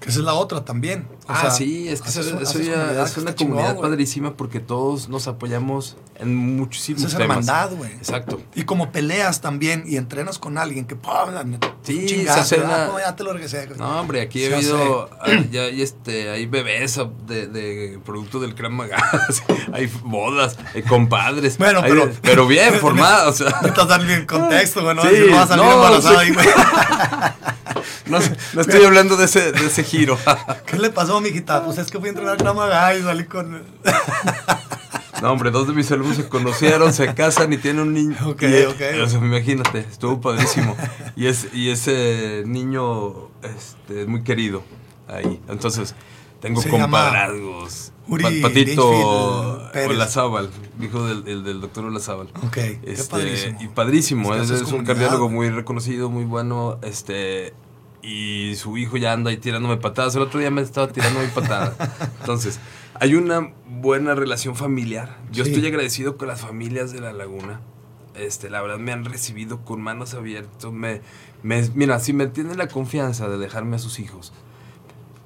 [0.00, 1.06] Que esa es la otra también.
[1.28, 3.90] O ah, sea, sí, es que eso, eso haces ya es una comunidad güey.
[3.90, 7.46] padrísima porque todos nos apoyamos en muchísimos es temas.
[7.46, 7.92] hermandad, güey.
[7.92, 8.40] Exacto.
[8.54, 11.12] Y como peleas también y entrenas con alguien que, ¡pum!
[11.82, 13.68] Sí, chingazo, se hace una- ¿Cómo ya te lo regresé.
[13.76, 18.54] No, hombre, aquí he habido, hay- ya hay, este, hay bebés de, de producto del
[18.54, 18.70] Krav
[19.72, 21.58] hay bodas, hay compadres.
[21.58, 25.02] Bueno, hay- pero- pero bien formados, o sea, Necesitas darle el contexto, güey, ¿no?
[25.02, 26.26] Sí, no vas a salir no, embarazada sí.
[26.26, 26.46] ahí, güey.
[28.06, 28.18] no,
[28.54, 30.18] no estoy hablando de ese, de ese giro.
[30.66, 31.64] ¿Qué le pasó, mijita?
[31.64, 33.62] Pues es que fui a entrenar Krav y salí con...
[35.22, 38.16] No, hombre, dos de mis alumnos se conocieron, se casan y tienen un niño.
[38.26, 38.80] Ok, y- ok.
[39.04, 40.74] O sea, imagínate, estuvo padrísimo.
[41.14, 44.62] Y, es, y ese niño este, es muy querido
[45.08, 45.38] ahí.
[45.50, 45.94] Entonces,
[46.40, 47.92] tengo Se compadrazgos.
[48.08, 49.60] Uri Pa- Patito.
[49.90, 50.48] Olazábal,
[50.80, 52.28] hijo del, el del doctor Olazábal.
[52.42, 53.58] Ok, qué Este, padrísimo.
[53.60, 56.78] Y padrísimo, Es es, es un cardiólogo muy reconocido, muy bueno.
[56.80, 57.52] Este,
[58.02, 60.14] y su hijo ya anda ahí tirándome patadas.
[60.16, 61.74] El otro día me estaba tirando mi patada.
[62.20, 62.58] Entonces,
[62.94, 65.18] hay una buena relación familiar.
[65.32, 65.50] Yo Sí.
[65.52, 67.60] estoy agradecido con las familias de la laguna.
[68.14, 70.70] Este, la verdad me han recibido con manos abiertas.
[70.72, 71.00] Me,
[71.42, 74.32] me- mira, si me tienen la confianza de dejarme a sus hijos,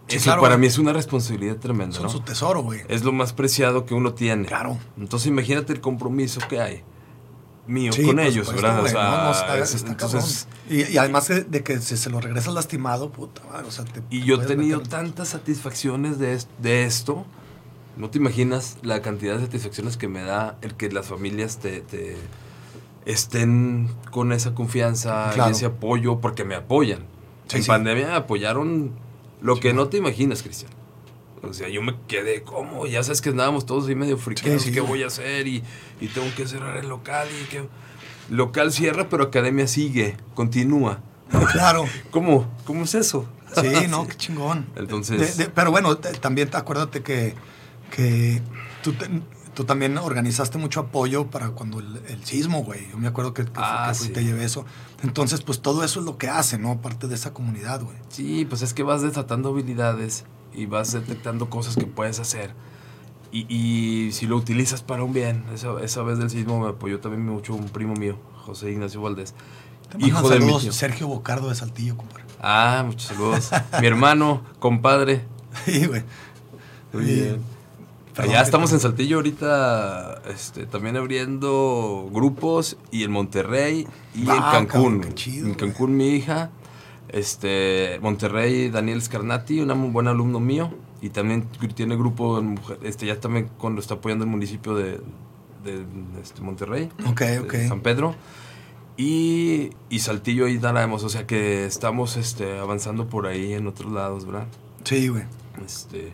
[0.07, 0.61] Sí, eso claro, para güey.
[0.61, 1.95] mí es una responsabilidad tremenda.
[1.95, 2.11] Son ¿no?
[2.11, 2.83] su tesoro, güey.
[2.89, 4.45] Es lo más preciado que uno tiene.
[4.45, 4.79] Claro.
[4.99, 6.83] Entonces imagínate el compromiso que hay
[7.67, 8.79] mío Sí, con por ellos, supuesto, ¿verdad?
[8.79, 11.97] O güey, sea, no, no, está- es- está entonces, y, y además de, que si
[11.97, 14.91] se lo regresas lastimado, puta madre, o sea, te- y te yo he tenido meter-
[14.91, 17.25] tantas satisfacciones de, de esto,
[17.97, 21.81] no te imaginas la cantidad de satisfacciones que me da el que las familias te,
[21.81, 22.17] te
[23.07, 25.51] estén con esa confianza Claro.
[25.51, 27.01] y ese apoyo, porque me apoyan.
[27.49, 27.69] Sí, en sí.
[27.69, 28.93] pandemia me apoyaron
[29.41, 30.71] lo que no te imaginas, Cristian.
[31.49, 34.69] O sea, yo me quedé como, ya sabes que andábamos todos ahí medio friqueados, Sí,
[34.69, 34.75] sí.
[34.75, 35.47] ¿qué voy a hacer?
[35.47, 35.63] Y,
[36.01, 37.69] y tengo que cerrar el local y que...
[38.31, 41.01] Local cierra, pero academia sigue, continúa.
[41.53, 41.85] Claro.
[42.11, 42.51] ¿Cómo?
[42.65, 43.27] ¿Cómo es eso?
[43.61, 44.67] Sí, no, qué chingón.
[44.77, 47.35] Entonces- De- de- pero bueno, te- también te- acuérdate que,
[47.95, 48.41] que
[48.83, 49.11] tú, te-
[49.55, 52.89] tú también organizaste mucho apoyo para cuando el, el sismo, güey.
[52.91, 54.09] Yo me acuerdo que, que, Ah, que sí.
[54.09, 54.65] te llevé eso.
[55.03, 56.81] Entonces, pues todo eso es lo que hace, ¿no?
[56.81, 57.97] Parte de esa comunidad, güey.
[58.09, 60.25] Sí, pues es que vas desatando habilidades
[60.55, 62.53] y vas detectando cosas que puedes hacer.
[63.33, 67.01] Y, y si lo utilizas para un bien, esa, esa vez del sismo me apoyó
[67.01, 69.35] también mucho un primo mío, José Ignacio Valdés.
[69.99, 70.73] Hijo de mi tío.
[70.73, 72.25] Sergio Bocardo de Saltillo, compadre.
[72.41, 73.51] Ah, muchos saludos.
[73.81, 75.25] mi hermano, compadre.
[75.65, 76.03] Sí, güey.
[76.93, 77.41] Muy bien.
[78.17, 83.87] Allá estamos en Saltillo ahorita, este, también abriendo grupos y en Monterrey
[84.17, 84.97] y Ah, en Cancún.
[84.99, 86.51] cabrón, chido, en Cancún mi hija,
[87.15, 92.79] este, Monterrey Daniel Scarnati, un muy buen alumno mío y también tiene grupo en mujer,
[92.83, 95.01] este, ya también cuando está apoyando el municipio de,
[95.63, 95.85] de,
[96.21, 97.55] este, Monterrey, Ok, de ok.
[97.69, 98.15] San Pedro.
[98.97, 103.93] Y, y Saltillo ahí daremos, o sea que estamos este, avanzando por ahí en otros
[103.93, 104.47] lados, ¿verdad?
[104.85, 105.25] Sí, güey.
[105.65, 106.13] Este,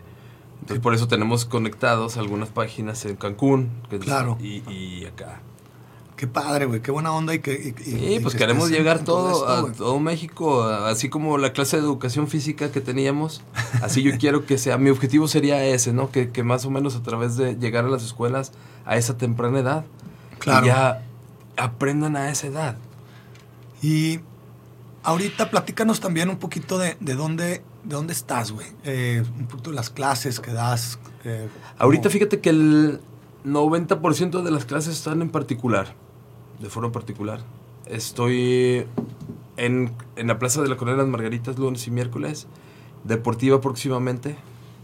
[0.61, 4.37] entonces por eso tenemos conectados algunas páginas en Cancún que es- Claro.
[4.41, 5.41] y, y acá.
[6.21, 6.81] Qué padre, güey.
[6.83, 7.73] Qué buena onda y que...
[7.75, 11.51] y- Sí, y pues que queremos llegar todo esto, a todo México, así como la
[11.51, 13.41] clase de educación física que teníamos.
[13.81, 16.11] Así yo quiero que sea, mi objetivo sería ese, ¿no?
[16.11, 18.51] Que, que más o menos a través de llegar a las escuelas
[18.85, 19.85] a esa temprana edad,
[20.37, 20.63] Claro.
[20.63, 21.03] y ya
[21.57, 22.77] aprendan a esa edad.
[23.81, 24.19] Y
[25.01, 28.67] ahorita platícanos también un poquito de, de dónde, de dónde estás, güey.
[28.83, 30.99] Eh, un poquito de las clases que das.
[31.23, 31.47] eh,
[31.79, 33.01] Ahorita fíjate que el
[33.43, 35.95] 90% de las clases están en particular,
[36.61, 37.41] de forma particular.
[37.87, 38.85] Estoy
[39.57, 42.47] en, en la Plaza de la Colonia de las Margaritas lunes y miércoles,
[43.03, 44.35] deportiva próximamente.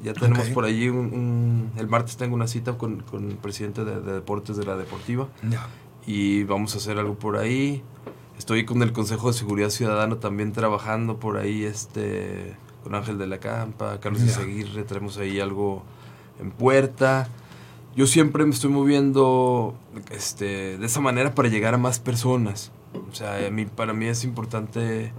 [0.04, 3.84] Ya tenemos por allí un, un- El martes tengo una cita con, con el presidente
[3.84, 5.28] de, de deportes de la deportiva
[6.06, 7.82] y vamos a hacer algo por ahí.
[8.38, 13.26] Estoy con el Consejo de Seguridad Ciudadana también trabajando por ahí, este, con Ángel de
[13.26, 14.28] la Campa, Carlos Ya.
[14.28, 15.82] Izaguirre, traemos ahí algo
[16.40, 17.28] en puerta.
[17.98, 19.76] Yo siempre me estoy moviendo
[20.12, 22.72] este, de esa manera para llegar a más personas.
[23.12, 25.12] O sea, a mí, para mí es importante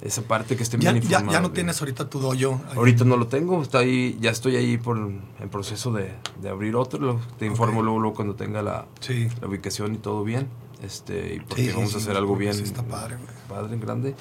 [0.00, 1.32] esa parte que estén Ya, bien ya, informados.
[1.34, 1.54] ya no güey.
[1.56, 2.60] tienes ahorita tu dojo.
[2.76, 6.76] Ahorita no lo tengo, está ahí, ya estoy ahí por en proceso de, de abrir
[6.76, 7.00] otro.
[7.00, 9.28] lo- Te informo luego, luego cuando tenga la, Sí.
[9.40, 10.46] la ubicación y todo bien.
[10.84, 12.54] Este, y porque Sí, vamos sí, a hacer algo bien.
[12.54, 13.28] sí está padre, güey.
[13.48, 14.14] padre, grande.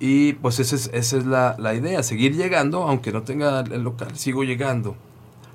[0.00, 3.82] Y pues esa es, esa es la, la idea, seguir llegando, aunque no tenga el
[3.82, 4.96] local, sigo llegando.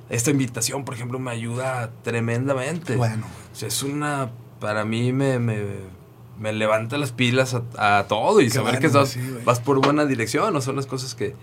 [0.09, 2.95] Esta invitación, por ejemplo, me ayuda tremendamente.
[2.95, 5.57] Bueno, O sea, es una, para mí me, me,
[6.39, 9.59] me levanta las pilas a, a todo y Qué saber bueno, que estás- sí, vas
[9.59, 11.35] por buena dirección, no son las cosas que,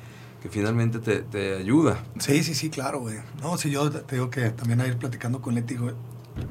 [0.42, 2.02] que finalmente te, te ayuda.
[2.18, 3.18] Sí, sí, sí, claro, güey.
[3.40, 5.94] No, si yo te digo que también a ir platicando con Leti, güey.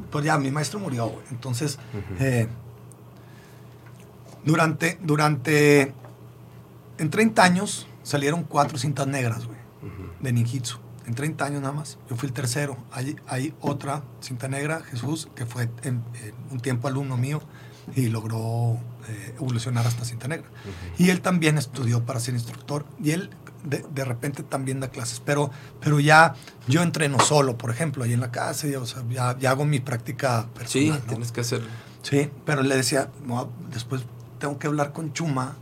[0.09, 1.26] Pues ya, mi maestro murió, güey.
[1.32, 1.78] Entonces,
[2.20, 2.47] eh,
[4.43, 5.93] durante, durante,
[6.97, 9.57] en 30 años salieron cuatro cintas negras, güey,
[10.20, 10.78] de ninjitsu.
[11.07, 11.97] En 30 años nada más.
[12.09, 12.77] Yo fui el tercero.
[12.91, 17.41] Hay, hay otra cinta negra, Jesús, que fue en- en un tiempo alumno mío
[17.95, 20.47] y logró eh, evolucionar hasta cinta negra.
[20.97, 23.29] Y él también estudió para ser instructor y él
[23.63, 26.33] de, de repente también da clases, pero, pero ya
[26.67, 29.65] yo entreno solo, por ejemplo, ahí en la casa, ya, o sea, ya, ya hago
[29.65, 30.99] mi práctica Sí, personal.
[31.01, 31.05] ¿no?
[31.09, 31.61] tienes que hacer...
[32.01, 34.03] Sí, pero le decía, no, después
[34.39, 35.55] tengo que hablar con Chuma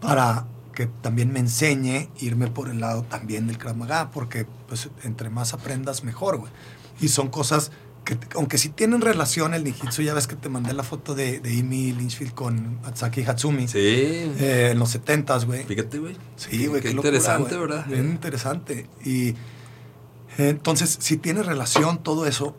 [0.00, 0.46] para
[0.78, 5.28] que también me enseñe irme por el lado también del Krav Maga, porque pues entre
[5.28, 6.52] más aprendas mejor, güey.
[7.00, 7.72] Y son cosas
[8.04, 11.40] que, aunque sí tienen relación el ninjitsu, ya ves que te mandé la foto de,
[11.40, 15.64] de Amy Lynchfield con Atsaki Hatsumi Sí, eh, en los 70s, güey.
[15.64, 16.16] fíjate, güey.
[16.36, 17.56] Sí, güey, Qué qué, locura, interesante.
[17.56, 17.84] ¿verdad?
[17.88, 18.86] Bien interesante.
[19.04, 19.34] Y eh,
[20.50, 22.56] entonces, si tiene relación todo eso,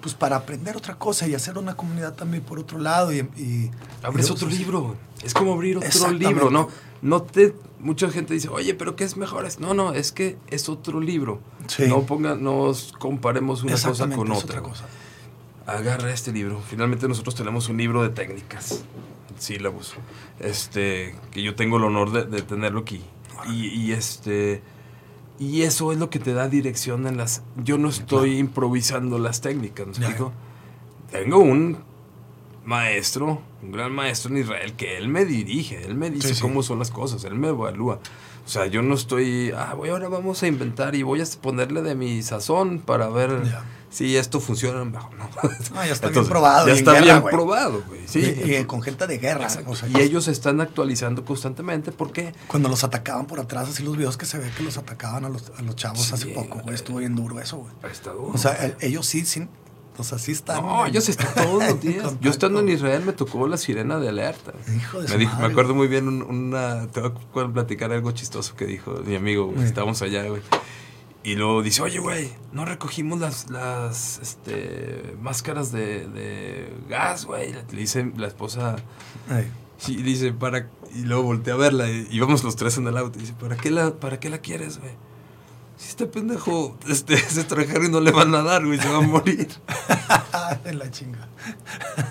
[0.00, 3.12] pues para aprender otra cosa y hacer una comunidad también por otro lado.
[3.12, 3.70] Y, y-
[4.02, 4.96] Abres y- otro libro.
[5.22, 6.68] Es como abrir otro libro, ¿no?
[7.02, 7.54] No te...
[7.78, 9.46] Mucha gente dice, oye, pero ¿qué es mejor?
[9.58, 11.40] No, no, es que es otro libro.
[11.66, 11.84] Sí.
[11.88, 14.60] No ponga, nos comparemos una cosa con otra.
[14.60, 14.86] cosa.
[15.66, 16.60] Agarra este libro.
[16.68, 18.84] Finalmente nosotros tenemos un libro de técnicas,
[19.38, 19.94] sílabos,
[20.40, 23.02] este, que yo tengo el honor de, de tenerlo aquí.
[23.48, 24.62] Y, y este,
[25.38, 27.42] y eso es lo que te da dirección en las.
[27.64, 30.32] Yo no estoy improvisando las técnicas, ¿me explico?
[31.10, 31.78] Tengo un
[32.64, 36.40] maestro, un gran maestro en Israel, que él me dirige, él me dice Sí, sí.
[36.42, 37.98] cómo son las cosas, él me evalúa.
[38.46, 41.82] O sea, yo no estoy, ah, voy, ahora vamos a inventar y voy a ponerle
[41.82, 43.42] de mi sazón para ver
[43.90, 45.14] si esto funciona mejor.
[45.14, 45.28] No,
[45.76, 48.00] Ah, ya está bien probado, Ya está guerra, bien probado, güey.
[48.08, 48.18] Sí.
[48.44, 49.46] Y, y con gente de guerra.
[49.66, 53.82] O sea, y ellos se están actualizando constantemente porque Cuando los atacaban por atrás, así
[53.84, 56.60] los videos que se ve que los atacaban a los, a los chavos hace poco,
[56.60, 56.74] güey.
[56.74, 57.72] Estuvo bien duro eso, güey.
[57.92, 58.30] está duro.
[58.34, 59.46] O sea, el- ellos sí, sí,
[60.00, 60.62] o sea, sí están.
[60.62, 62.12] no, ellos están todos los días.
[62.20, 64.52] Yo estando en Israel me tocó la sirena de alerta.
[64.76, 66.86] Hijo de Me, su dijo- madre, me acuerdo muy bien un- una.
[66.88, 69.58] Te voy a platicar algo chistoso que dijo mi amigo, güey.
[69.60, 69.64] Sí.
[69.66, 70.42] Estábamos allá, güey.
[71.22, 77.52] Y luego dice, oye, güey, no recogimos las, las este, máscaras de, de gas, güey.
[77.52, 78.76] Le dice la esposa,
[79.30, 79.50] Ey.
[79.88, 80.66] y dice, para...
[80.94, 83.18] Y luego volteé a verla y íbamos los tres en el auto.
[83.18, 84.92] Y dice, ¿para qué la, para qué la quieres, güey?
[85.80, 88.98] Si este pendejo este, es extranjero y no le van a dar, güey, se va
[88.98, 89.48] a morir.
[90.66, 91.26] en la chinga.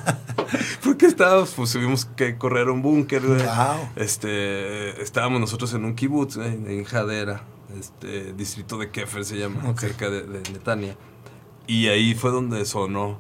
[0.84, 3.44] Porque estábamos, pues tuvimos que correr un búnker, güey.
[3.44, 3.90] Wow.
[3.96, 7.44] Este, estábamos nosotros en un kibutz, güey, en Jadera,
[7.78, 10.98] este, distrito de Kefer se llama, cerca de, de Netania.
[11.68, 13.20] Y ahí fue donde sonó.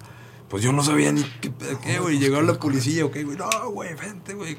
[0.50, 2.18] Pues yo no sabía ni qué, pedo, qué, güey.
[2.18, 3.38] pues, Llegó la policía, ok, güey.
[3.38, 4.58] No, güey, vente, güey.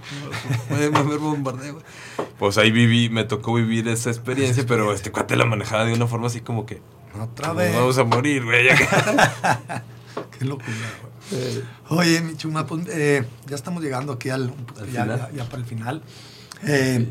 [0.69, 1.85] Puede haber bombardeo, güey.
[2.39, 6.07] Pues ahí viví, me tocó vivir esa experiencia, pero este cuate la manejaba de una
[6.07, 6.81] forma así como que.
[7.21, 7.75] Otra "Nos vez.
[7.75, 8.69] Vamos a morir, güey.
[10.39, 10.69] Qué locura,
[11.31, 11.63] güey.
[11.89, 14.55] Oye, mi chuma, pues, eh, ya estamos llegando aquí al,
[14.93, 16.03] ya para el final.
[16.67, 17.07] Eh,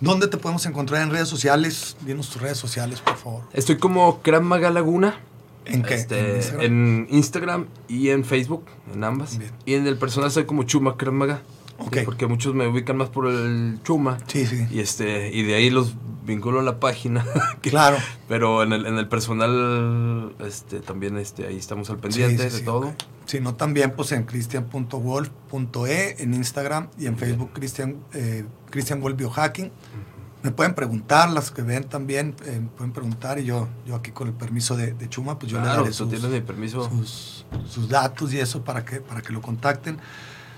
[0.00, 1.96] ¿Dónde te podemos encontrar en redes sociales?
[2.00, 3.42] Dinos tus redes sociales, por favor.
[3.52, 5.20] Estoy como Krav Maga Laguna.
[5.66, 5.94] ¿En qué?
[5.94, 6.64] Este, ¿En Instagram?
[6.64, 9.38] en Instagram y en Facebook, en ambas.
[9.38, 9.50] Bien.
[9.66, 11.42] Y en el personal soy como Chuma Krav Maga.
[11.78, 11.98] Ok.
[12.04, 14.18] Porque muchos me ubican más por el Chuma.
[14.26, 14.66] Sí, sí.
[14.70, 15.94] Y este y de ahí los
[16.26, 17.24] vinculo a la página.
[17.62, 17.96] que- Claro.
[18.28, 22.54] Pero en el, en el personal este también este ahí estamos al pendiente Sí, sí,
[22.54, 22.88] de sí, todo.
[22.88, 22.94] ok.
[23.26, 29.16] Si no, también pues en cristian.wolf.e en Instagram y en Facebook Cristian eh, Cristian Wolf
[29.16, 29.70] Biohacking.
[30.42, 34.28] Me pueden preguntar, las que ven también, eh, pueden preguntar y yo, yo aquí con
[34.28, 36.88] el permiso de, de Chuma, pues yo le daré sus, tienes mi permiso.
[36.88, 39.98] sus, sus datos y eso para que, para que lo contacten.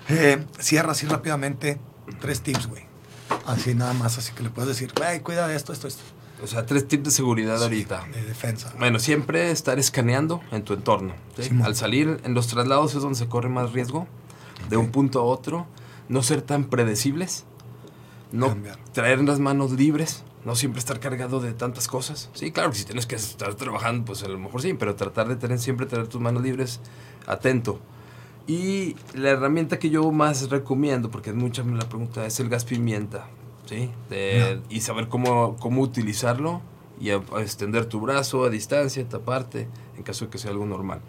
[0.08, 1.80] Eh, cierra así rápidamente
[2.20, 2.84] tres tips, güey.
[3.46, 6.02] Así nada más, así que le puedes decir, güey, cuida de esto, esto, esto.
[6.42, 8.04] O sea, tres tips de seguridad Sí, ahorita.
[8.12, 8.72] De defensa.
[8.78, 11.14] Bueno, siempre estar escaneando en tu entorno.
[11.62, 14.06] Al salir en los traslados es donde se corre más riesgo.
[14.68, 15.66] de un punto a otro,
[16.08, 17.44] no ser tan predecibles,
[18.32, 18.56] no
[18.92, 22.30] traer las manos libres, no siempre estar cargado de tantas cosas.
[22.34, 25.28] Sí, claro que si tienes que estar trabajando, pues a lo mejor sí, pero tratar
[25.28, 26.80] de tener siempre tener tus manos libres,
[27.26, 27.80] atento.
[28.46, 32.64] Y la herramienta que yo más recomiendo, porque mucha me la pregunta, es el gas
[32.64, 33.28] pimienta,
[33.66, 33.90] ¿sí?
[34.68, 36.60] Y saber cómo, cómo utilizarlo
[37.00, 41.00] y extender tu brazo a distancia, taparte, en caso de que sea algo normal.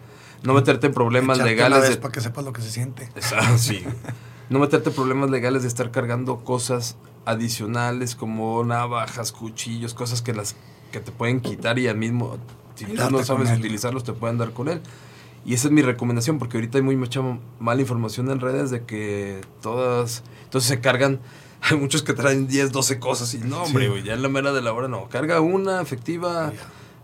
[0.42, 1.88] No meterte en problemas legales.
[1.88, 3.04] de, para que sepas lo que se siente.
[3.16, 3.82] Exacto, sí.
[4.50, 10.32] no meterte en problemas legales de estar cargando cosas adicionales como navajas, cuchillos, cosas que
[10.32, 10.56] las
[10.92, 12.38] que te pueden quitar y al mismo
[12.74, 14.80] si tú no sabes utilizarlos te pueden dar con él.
[15.46, 17.20] Y esa es mi recomendación porque ahorita hay muy mucha
[17.58, 21.20] mala información en redes de que todas entonces se cargan
[21.70, 24.62] hay muchos que traen 10, 12 cosas y no, hombre, ya en la mera de
[24.62, 26.52] la hora no, carga una efectiva.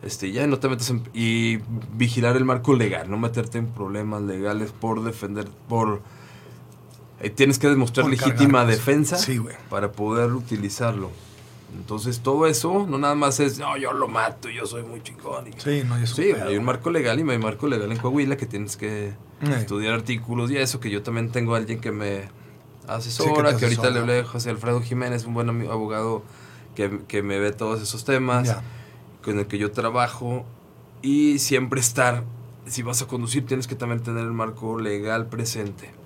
[0.03, 1.59] Este, ya no te metas en, y
[1.93, 6.01] vigilar el marco legal, no meterte en problemas legales por defender por
[7.21, 9.19] eh, tienes que demostrar legítima defensa
[9.69, 11.11] para poder utilizarlo.
[11.77, 15.45] Entonces todo eso no nada más es, no, yo lo mato, yo soy muy chingón.
[15.59, 18.77] sí, no, sí hay un marco legal y hay marco legal en Coahuila que tienes
[18.77, 19.13] que
[19.57, 22.29] estudiar artículos y eso, que yo también tengo alguien que me
[22.89, 26.25] asesora, que, ahorita le hablé a José Alfredo Jiménez, un buen abogado
[26.75, 28.57] que, que me ve todos esos temas,
[29.23, 30.45] con el que yo trabajo
[31.03, 32.25] y siempre estar,
[32.67, 36.00] si vas a conducir tienes que también tener el marco legal presente.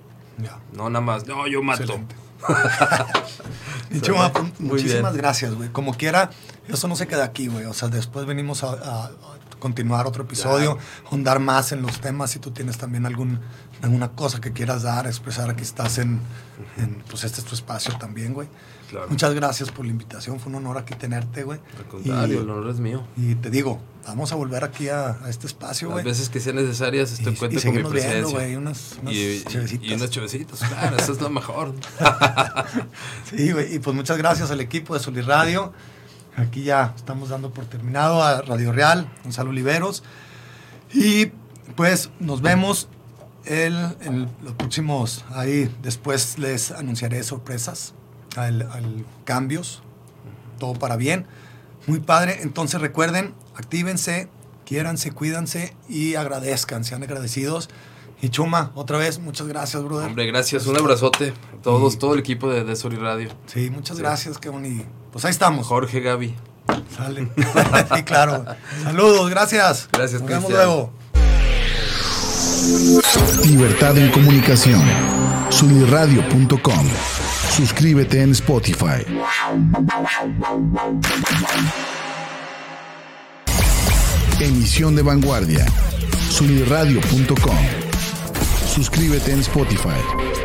[0.73, 1.27] No, nada más.
[1.27, 1.99] No, yo mato.
[4.59, 5.69] muchísimas gracias, güey.
[5.69, 6.29] Como quiera,
[6.67, 7.65] eso no se queda aquí, güey.
[7.65, 9.11] O sea, después venimos a,
[9.59, 12.31] continuar otro episodio, ahondar más en los temas.
[12.31, 13.39] Si tú tienes también algún,
[13.81, 16.19] alguna cosa que quieras dar, expresar, aquí estás en,
[16.77, 18.47] en pues este es tu espacio también, güey.
[19.09, 21.59] Muchas gracias por la invitación, fue un honor aquí tenerte, güey.
[21.77, 23.05] Al contrario, el honor es mío.
[23.17, 26.05] Y te digo, vamos a volver aquí a, este espacio, güey.
[26.05, 28.39] Las veces que sean necesarias, estoy en cuenta con mi presencia.
[28.39, 29.43] Viendo, unas, unas y,
[29.81, 31.73] y, unas chevecitas, claro, eso es lo mejor.
[33.29, 35.73] sí, güey, y pues muchas gracias al equipo de Soli Radio.
[36.37, 40.03] Aquí ya estamos dando por terminado a Radio Real, Gonzalo Oliveros.
[40.93, 41.27] Y
[41.75, 42.89] pues nos vemos
[43.45, 47.93] el, en los próximos, ahí después les anunciaré sorpresas
[48.35, 49.81] al, cambios,
[50.59, 51.25] todo para bien.
[51.87, 52.39] Muy padre.
[52.41, 54.27] Entonces recuerden, actívense,
[54.65, 57.69] quiéranse, cuídanse y agradezcan, sean agradecidos.
[58.21, 60.07] Y Chuma, otra vez, muchas gracias, brother.
[60.07, 60.65] Hombre, gracias.
[60.67, 63.29] Un abrazote a todos, todo el equipo de, de Radio.
[63.45, 64.85] Sí, muchas gracias, qué bonito.
[65.15, 65.67] Pues ahí estamos.
[65.67, 66.35] Jorge, Gaby.
[66.93, 67.29] Sale.
[67.95, 68.43] sí, claro.
[68.83, 69.87] Saludos, gracias.
[69.93, 70.91] Gracias, Nos vemos luego.
[73.45, 74.83] Libertad en comunicación.
[75.51, 76.89] Suniradio.com
[77.49, 79.05] Suscríbete en Spotify.
[84.41, 85.65] Emisión de vanguardia.
[86.29, 87.55] Suniradio.com.
[88.67, 90.44] Suscríbete en Spotify.